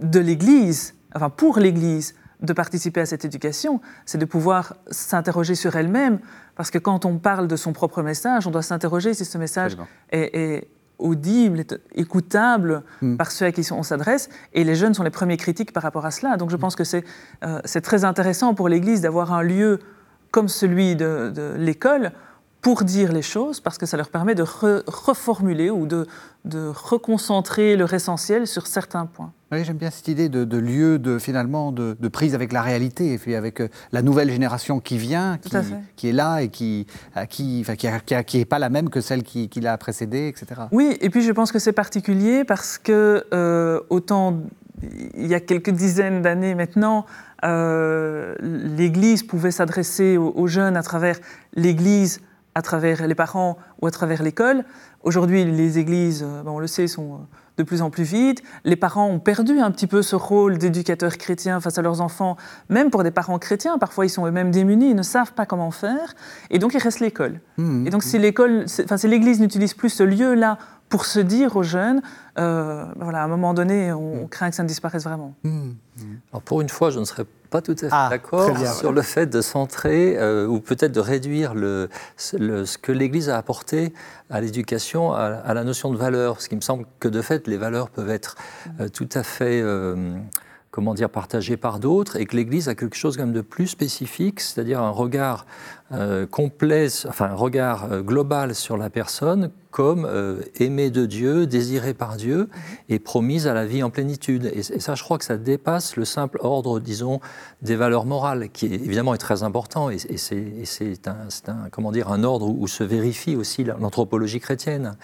[0.00, 5.76] de l'Église, enfin pour l'Église, de participer à cette éducation, c'est de pouvoir s'interroger sur
[5.76, 6.18] elle-même,
[6.56, 9.76] parce que quand on parle de son propre message, on doit s'interroger si ce message
[10.10, 10.68] est,
[10.98, 11.64] audible,
[11.94, 13.16] écoutable hmm.
[13.16, 16.06] par ceux à qui on s'adresse, et les jeunes sont les premiers critiques par rapport
[16.06, 16.36] à cela.
[16.36, 17.04] Donc je pense que c'est
[17.44, 19.80] euh, très intéressant pour l'Église d'avoir un lieu
[20.30, 22.12] comme celui de, de l'école
[22.64, 26.06] pour dire les choses, parce que ça leur permet de reformuler ou de,
[26.46, 29.32] de, reconcentrer leur essentiel sur certains points.
[29.52, 33.18] Oui, j'aime bien cette idée de, lieu de finalement de, prise avec la réalité, et
[33.18, 35.50] puis avec euh, la nouvelle génération qui vient, qui,
[35.94, 36.86] qui est là et qui
[37.28, 40.62] qui, qui, est pas la même que celle qui, l'a précédée, etc.
[40.72, 44.40] Oui, et puis je pense que c'est particulier parce que euh, autant
[45.14, 47.04] il y a quelques dizaines d'années maintenant,
[47.44, 51.18] euh, l'Église pouvait s'adresser aux, jeunes à travers
[51.54, 52.20] l'Église
[52.54, 54.64] à travers les parents ou à travers l'école.
[55.02, 57.18] Aujourd'hui, les églises, euh, ben, on le sait, sont euh,
[57.58, 58.40] de plus en plus vides.
[58.64, 62.36] Les parents ont perdu un petit peu ce rôle d'éducateur chrétien face à leurs enfants,
[62.68, 63.78] même pour des parents chrétiens.
[63.78, 66.14] Parfois, ils sont eux-mêmes démunis, ils ne savent pas comment faire.
[66.50, 67.40] Et donc, il reste l'école.
[67.58, 67.86] Mmh.
[67.86, 70.58] et donc, si l'école, enfin, si l'Église n'utilise plus ce lieu-là
[70.94, 72.02] pour se dire aux jeunes,
[72.38, 75.34] euh, voilà, à un moment donné, on, craint que ça ne disparaisse vraiment.
[75.42, 75.70] Mmh.
[76.30, 79.02] Alors pour une fois, je ne serais pas tout à fait ah, d'accord sur le
[79.02, 83.92] fait de centrer euh, ou peut-être de réduire le, ce que l'Église a apporté
[84.30, 86.40] à l'éducation, à, la notion de valeur.
[86.40, 88.36] Ce qui me semble que de fait, les valeurs peuvent être
[88.78, 89.64] euh, tout à fait
[90.74, 93.68] comment dire, partagé par d'autres, et que l'Église a quelque chose quand même de plus
[93.68, 95.46] spécifique, c'est-à-dire un regard
[95.92, 101.46] euh, complet, enfin un regard euh, global sur la personne comme euh, aimée de Dieu,
[101.46, 102.48] désirée par Dieu
[102.88, 104.50] et promise à la vie en plénitude.
[104.52, 107.20] Et, ça, je crois que ça dépasse le simple ordre, disons,
[107.62, 112.24] des valeurs morales, qui évidemment est très important, et, c'est un, un, comment dire, un
[112.24, 114.96] ordre où, se vérifie aussi l'anthropologie chrétienne.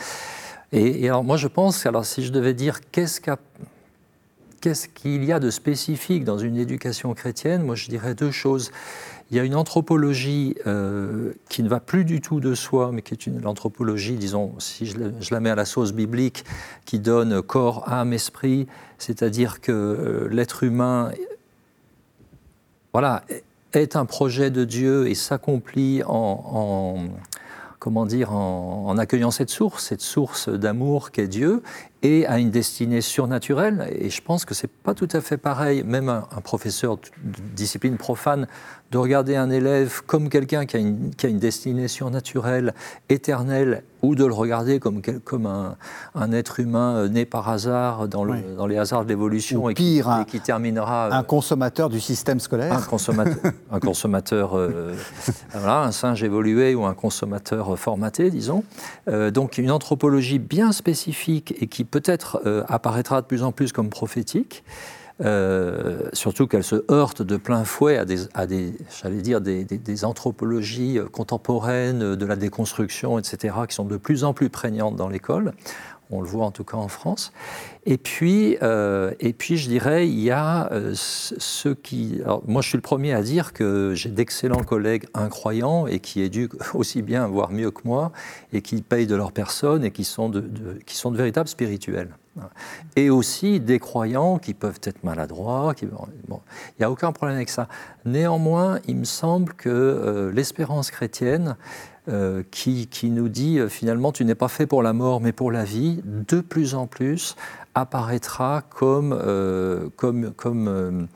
[0.72, 3.38] Et, et, alors moi je pense, alors si je devais dire qu'est-ce qu'a
[4.60, 7.62] qu'est-ce qu'il y a de spécifique dans une éducation chrétienne?
[7.62, 8.70] Moi, je dirais deux choses.
[9.30, 13.00] Il y a une anthropologie euh, qui ne va plus du tout de soi, mais
[13.02, 14.96] qui est une anthropologie, disons, si je,
[15.30, 16.44] la mets à la sauce biblique,
[16.84, 18.66] qui donne corps, âme, esprit,
[18.98, 21.12] c'est-à-dire que euh, l'être humain,
[22.92, 23.22] voilà,
[23.72, 27.08] est un projet de Dieu et s'accomplit en
[27.80, 31.62] comment dire, en, accueillant cette source, cette source d'amour qu'est Dieu,
[32.02, 33.88] et à une destinée surnaturelle.
[33.98, 37.02] Et je pense que c'est pas tout à fait pareil, même un, un professeur de
[37.56, 38.46] discipline profane
[38.90, 40.78] de regarder un élève comme quelqu'un qui,
[41.16, 42.74] qui, a une destinée surnaturelle,
[43.08, 45.76] éternelle, ou de le regarder comme, comme un,
[46.14, 49.74] un être humain euh, né par hasard dans, le, dans les hasards de l'évolution et,
[49.74, 51.08] qui, qui terminera...
[51.08, 54.94] Euh, un consommateur du système scolaire Un consommateur, un, consommateur euh,
[55.52, 58.64] voilà, un singe évolué ou un consommateur formaté, disons.
[59.32, 64.64] donc une anthropologie bien spécifique et qui peut-être apparaîtra de plus en plus comme prophétique.
[65.22, 69.64] Euh, surtout qu'elle se heurte de plein fouet à des, à des j'allais dire, des,
[69.64, 75.08] des, anthropologies contemporaines de la déconstruction, etc., qui sont de plus en plus prégnantes dans
[75.08, 75.52] l'école.
[76.12, 77.32] On le voit en tout cas en France.
[77.86, 82.20] Et puis, euh, et puis je dirais, il y a euh, ceux qui.
[82.24, 86.20] Alors, moi, je suis le premier à dire que j'ai d'excellents collègues incroyants et qui
[86.20, 88.12] éduquent aussi bien, voire mieux que moi,
[88.52, 90.42] et qui payent de leur personne et qui sont de,
[90.84, 92.10] qui sont de véritables spirituels.
[92.96, 95.74] Et aussi des croyants qui peuvent être maladroits.
[95.82, 95.88] Il
[96.78, 97.68] n'y a aucun problème avec ça.
[98.04, 101.56] Néanmoins, il me semble que euh, l'espérance chrétienne,
[102.08, 105.52] euh, qui, nous dit euh, finalement tu n'es pas fait pour la mort mais pour
[105.52, 107.36] la vie, de plus en plus
[107.74, 109.16] apparaîtra comme,
[109.96, 111.08] comme, comme,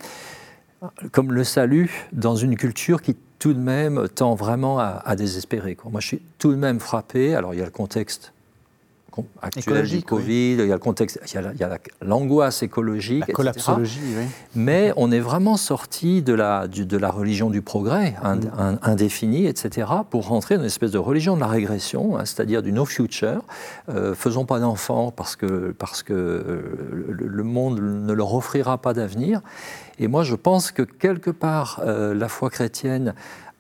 [1.11, 5.77] comme le salut dans une culture qui tout de même tend vraiment à désespérer.
[5.91, 7.35] Moi, je suis tout de même frappé.
[7.35, 8.34] Alors, il y a le contexte
[9.43, 14.01] actuelle du Covid, il y a le contexte, il y a, l'angoisse écologique, la collapsologie,
[14.17, 14.25] oui.
[14.55, 18.79] Mais on est vraiment sorti de la, de la religion du progrès, mm.
[18.83, 22.73] indéfinie, etc., pour rentrer dans une espèce de religion de la régression, hein, c'est-à-dire du
[22.73, 23.43] no future.
[23.89, 26.63] Euh, faisons pas d'enfants parce que, parce que euh,
[27.09, 29.41] le, monde ne leur offrira pas d'avenir.
[29.99, 33.15] Et moi, je pense que quelque part, euh, la foi chrétienne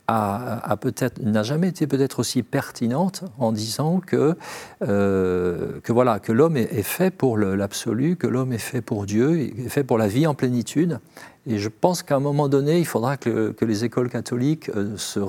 [0.07, 4.37] a, peut-être n'a jamais été peut-être aussi pertinente en disant que
[4.83, 9.41] euh, que voilà que l'homme est, fait pour l'absolu, que l'homme est fait pour Dieu,
[9.41, 11.01] est fait pour la vie en plénitude.
[11.47, 14.97] Et je pense qu'à un moment donné, il faudra que, que les écoles catholiques euh,
[14.97, 15.21] se,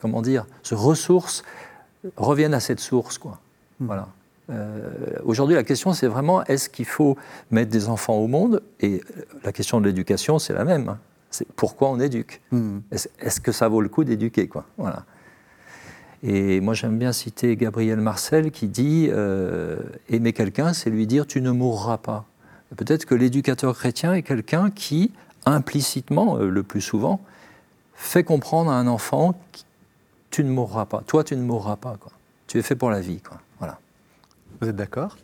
[0.00, 1.42] comment dire se ressourcent,
[2.16, 3.38] reviennent à cette source quoi.
[3.78, 3.86] Hmm.
[3.86, 4.08] Voilà.
[4.50, 4.90] Euh,
[5.24, 7.16] aujourd'hui, la question, c'est vraiment est-ce qu'il faut
[7.50, 8.62] mettre des enfants au monde?
[8.80, 9.00] Et
[9.44, 10.96] la question de l'éducation, c'est la même.
[11.30, 12.40] C'est pourquoi on éduque.
[12.50, 12.78] Hmm.
[12.90, 14.66] Est-ce que ça vaut le coup d'éduquer quoi?
[14.78, 15.04] Voilà.
[16.22, 19.78] Et moi, j'aime bien citer Gabriel Marcel qui dit euh,
[20.10, 22.26] aimer quelqu'un, c'est lui dire tu ne mourras pas.
[22.76, 25.12] Peut-être que l'éducateur chrétien est quelqu'un qui
[25.46, 27.20] implicitement, le plus souvent,
[27.94, 29.34] fait comprendre à un enfant
[30.30, 31.02] tu ne mourras pas.
[31.06, 31.96] Toi, tu ne mourras pas.
[32.00, 32.12] Quoi.
[32.46, 33.20] Tu es fait pour la vie.
[33.20, 33.38] Quoi.
[34.60, 35.16] Vous êtes d'accord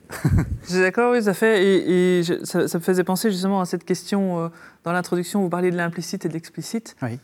[0.65, 1.63] Je suis d'accord, oui, ça fait.
[1.63, 4.51] Et, ça, me faisait penser justement à cette question
[4.85, 5.43] dans l'introduction.
[5.43, 6.97] Vous parliez de l'implicite et de l'explicite.
[7.03, 7.19] Oui.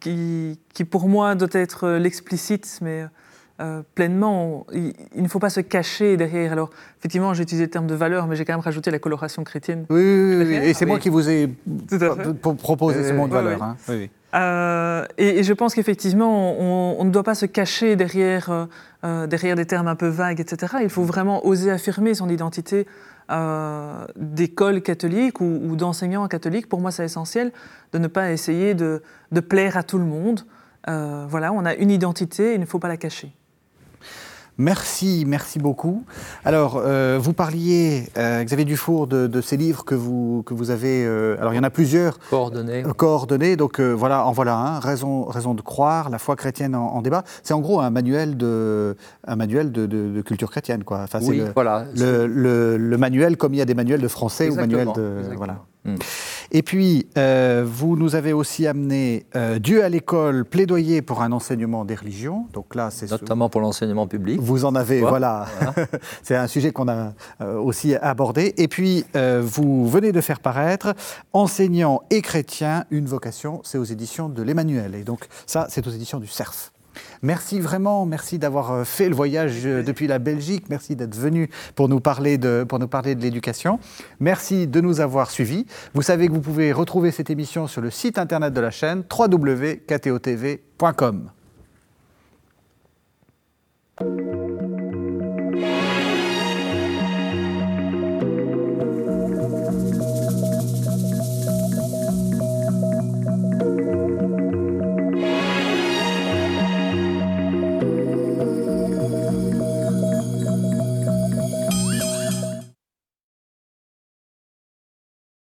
[0.00, 3.06] qui, qui, pour moi doit être l'explicite, mais
[3.62, 4.66] euh, pleinement.
[4.72, 6.52] Il, ne faut pas se cacher derrière.
[6.52, 9.44] Alors, effectivement, j'ai utilisé le terme de valeur, mais j'ai quand même rajouté la coloration
[9.44, 9.84] chrétienne.
[9.88, 10.54] Oui, oui, oui.
[10.54, 11.48] et c'est moi qui vous ai
[12.58, 13.62] proposé ce mot de valeur.
[13.62, 13.76] Hein.
[14.34, 18.68] Euh, et, je pense qu'effectivement, on, ne doit pas se cacher derrière,
[19.04, 20.76] euh, derrière des termes un peu vagues, etc.
[20.82, 22.86] Il faut vraiment oser affirmer son identité
[24.16, 26.68] d'école catholique ou, ou d'enseignant catholique.
[26.68, 27.50] Pour moi, c'est essentiel
[27.94, 30.44] de ne pas essayer de, de plaire à tout le monde.
[30.86, 33.32] voilà, on a une identité, il ne faut pas la cacher.
[34.58, 36.04] Merci, merci beaucoup.
[36.44, 41.04] Alors, euh, vous parliez, euh, Xavier Dufour, de, ces livres que vous, que vous avez.
[41.04, 42.18] Euh, alors, il y en a plusieurs.
[42.30, 42.84] Coordonnés.
[42.96, 43.56] coordonnés.
[43.56, 44.78] Donc, voilà, en voilà un.
[44.78, 47.24] Raison, raison de croire, la foi chrétienne en, débat.
[47.42, 48.96] C'est en gros un manuel de,
[49.26, 51.00] un manuel de, culture chrétienne, quoi.
[51.02, 51.86] Enfin, oui, le, voilà.
[51.94, 55.22] Le, manuel, comme il y a des manuels de français ou manuels de.
[55.36, 55.60] Voilà.
[55.84, 55.96] Hmm.
[56.52, 61.32] Et puis, euh, vous nous avez aussi amené euh, Dieu à l'école, plaidoyer pour un
[61.32, 62.46] enseignement des religions.
[62.52, 64.38] Donc là, c'est notamment pour l'enseignement public.
[64.40, 65.46] Vous en avez, voilà.
[66.22, 68.54] c'est un sujet qu'on a euh, aussi abordé.
[68.58, 70.94] Et puis, vous venez de faire paraître
[71.32, 73.60] Enseignant et chrétien, une vocation.
[73.64, 74.94] C'est aux éditions de l'Emmanuel.
[74.94, 76.71] Et donc ça, c'est aux éditions du CERF.
[77.22, 81.48] Merci vraiment, merci d'avoir euh, fait le voyage euh, depuis la Belgique, merci d'être venu
[81.76, 83.78] pour nous parler de, pour nous parler de l'éducation.
[84.18, 85.66] Merci de nous avoir suivis.
[85.94, 89.04] Vous savez que vous pouvez retrouver cette émission sur le site internet de la chaîne
[89.08, 91.30] www.ktotv.com.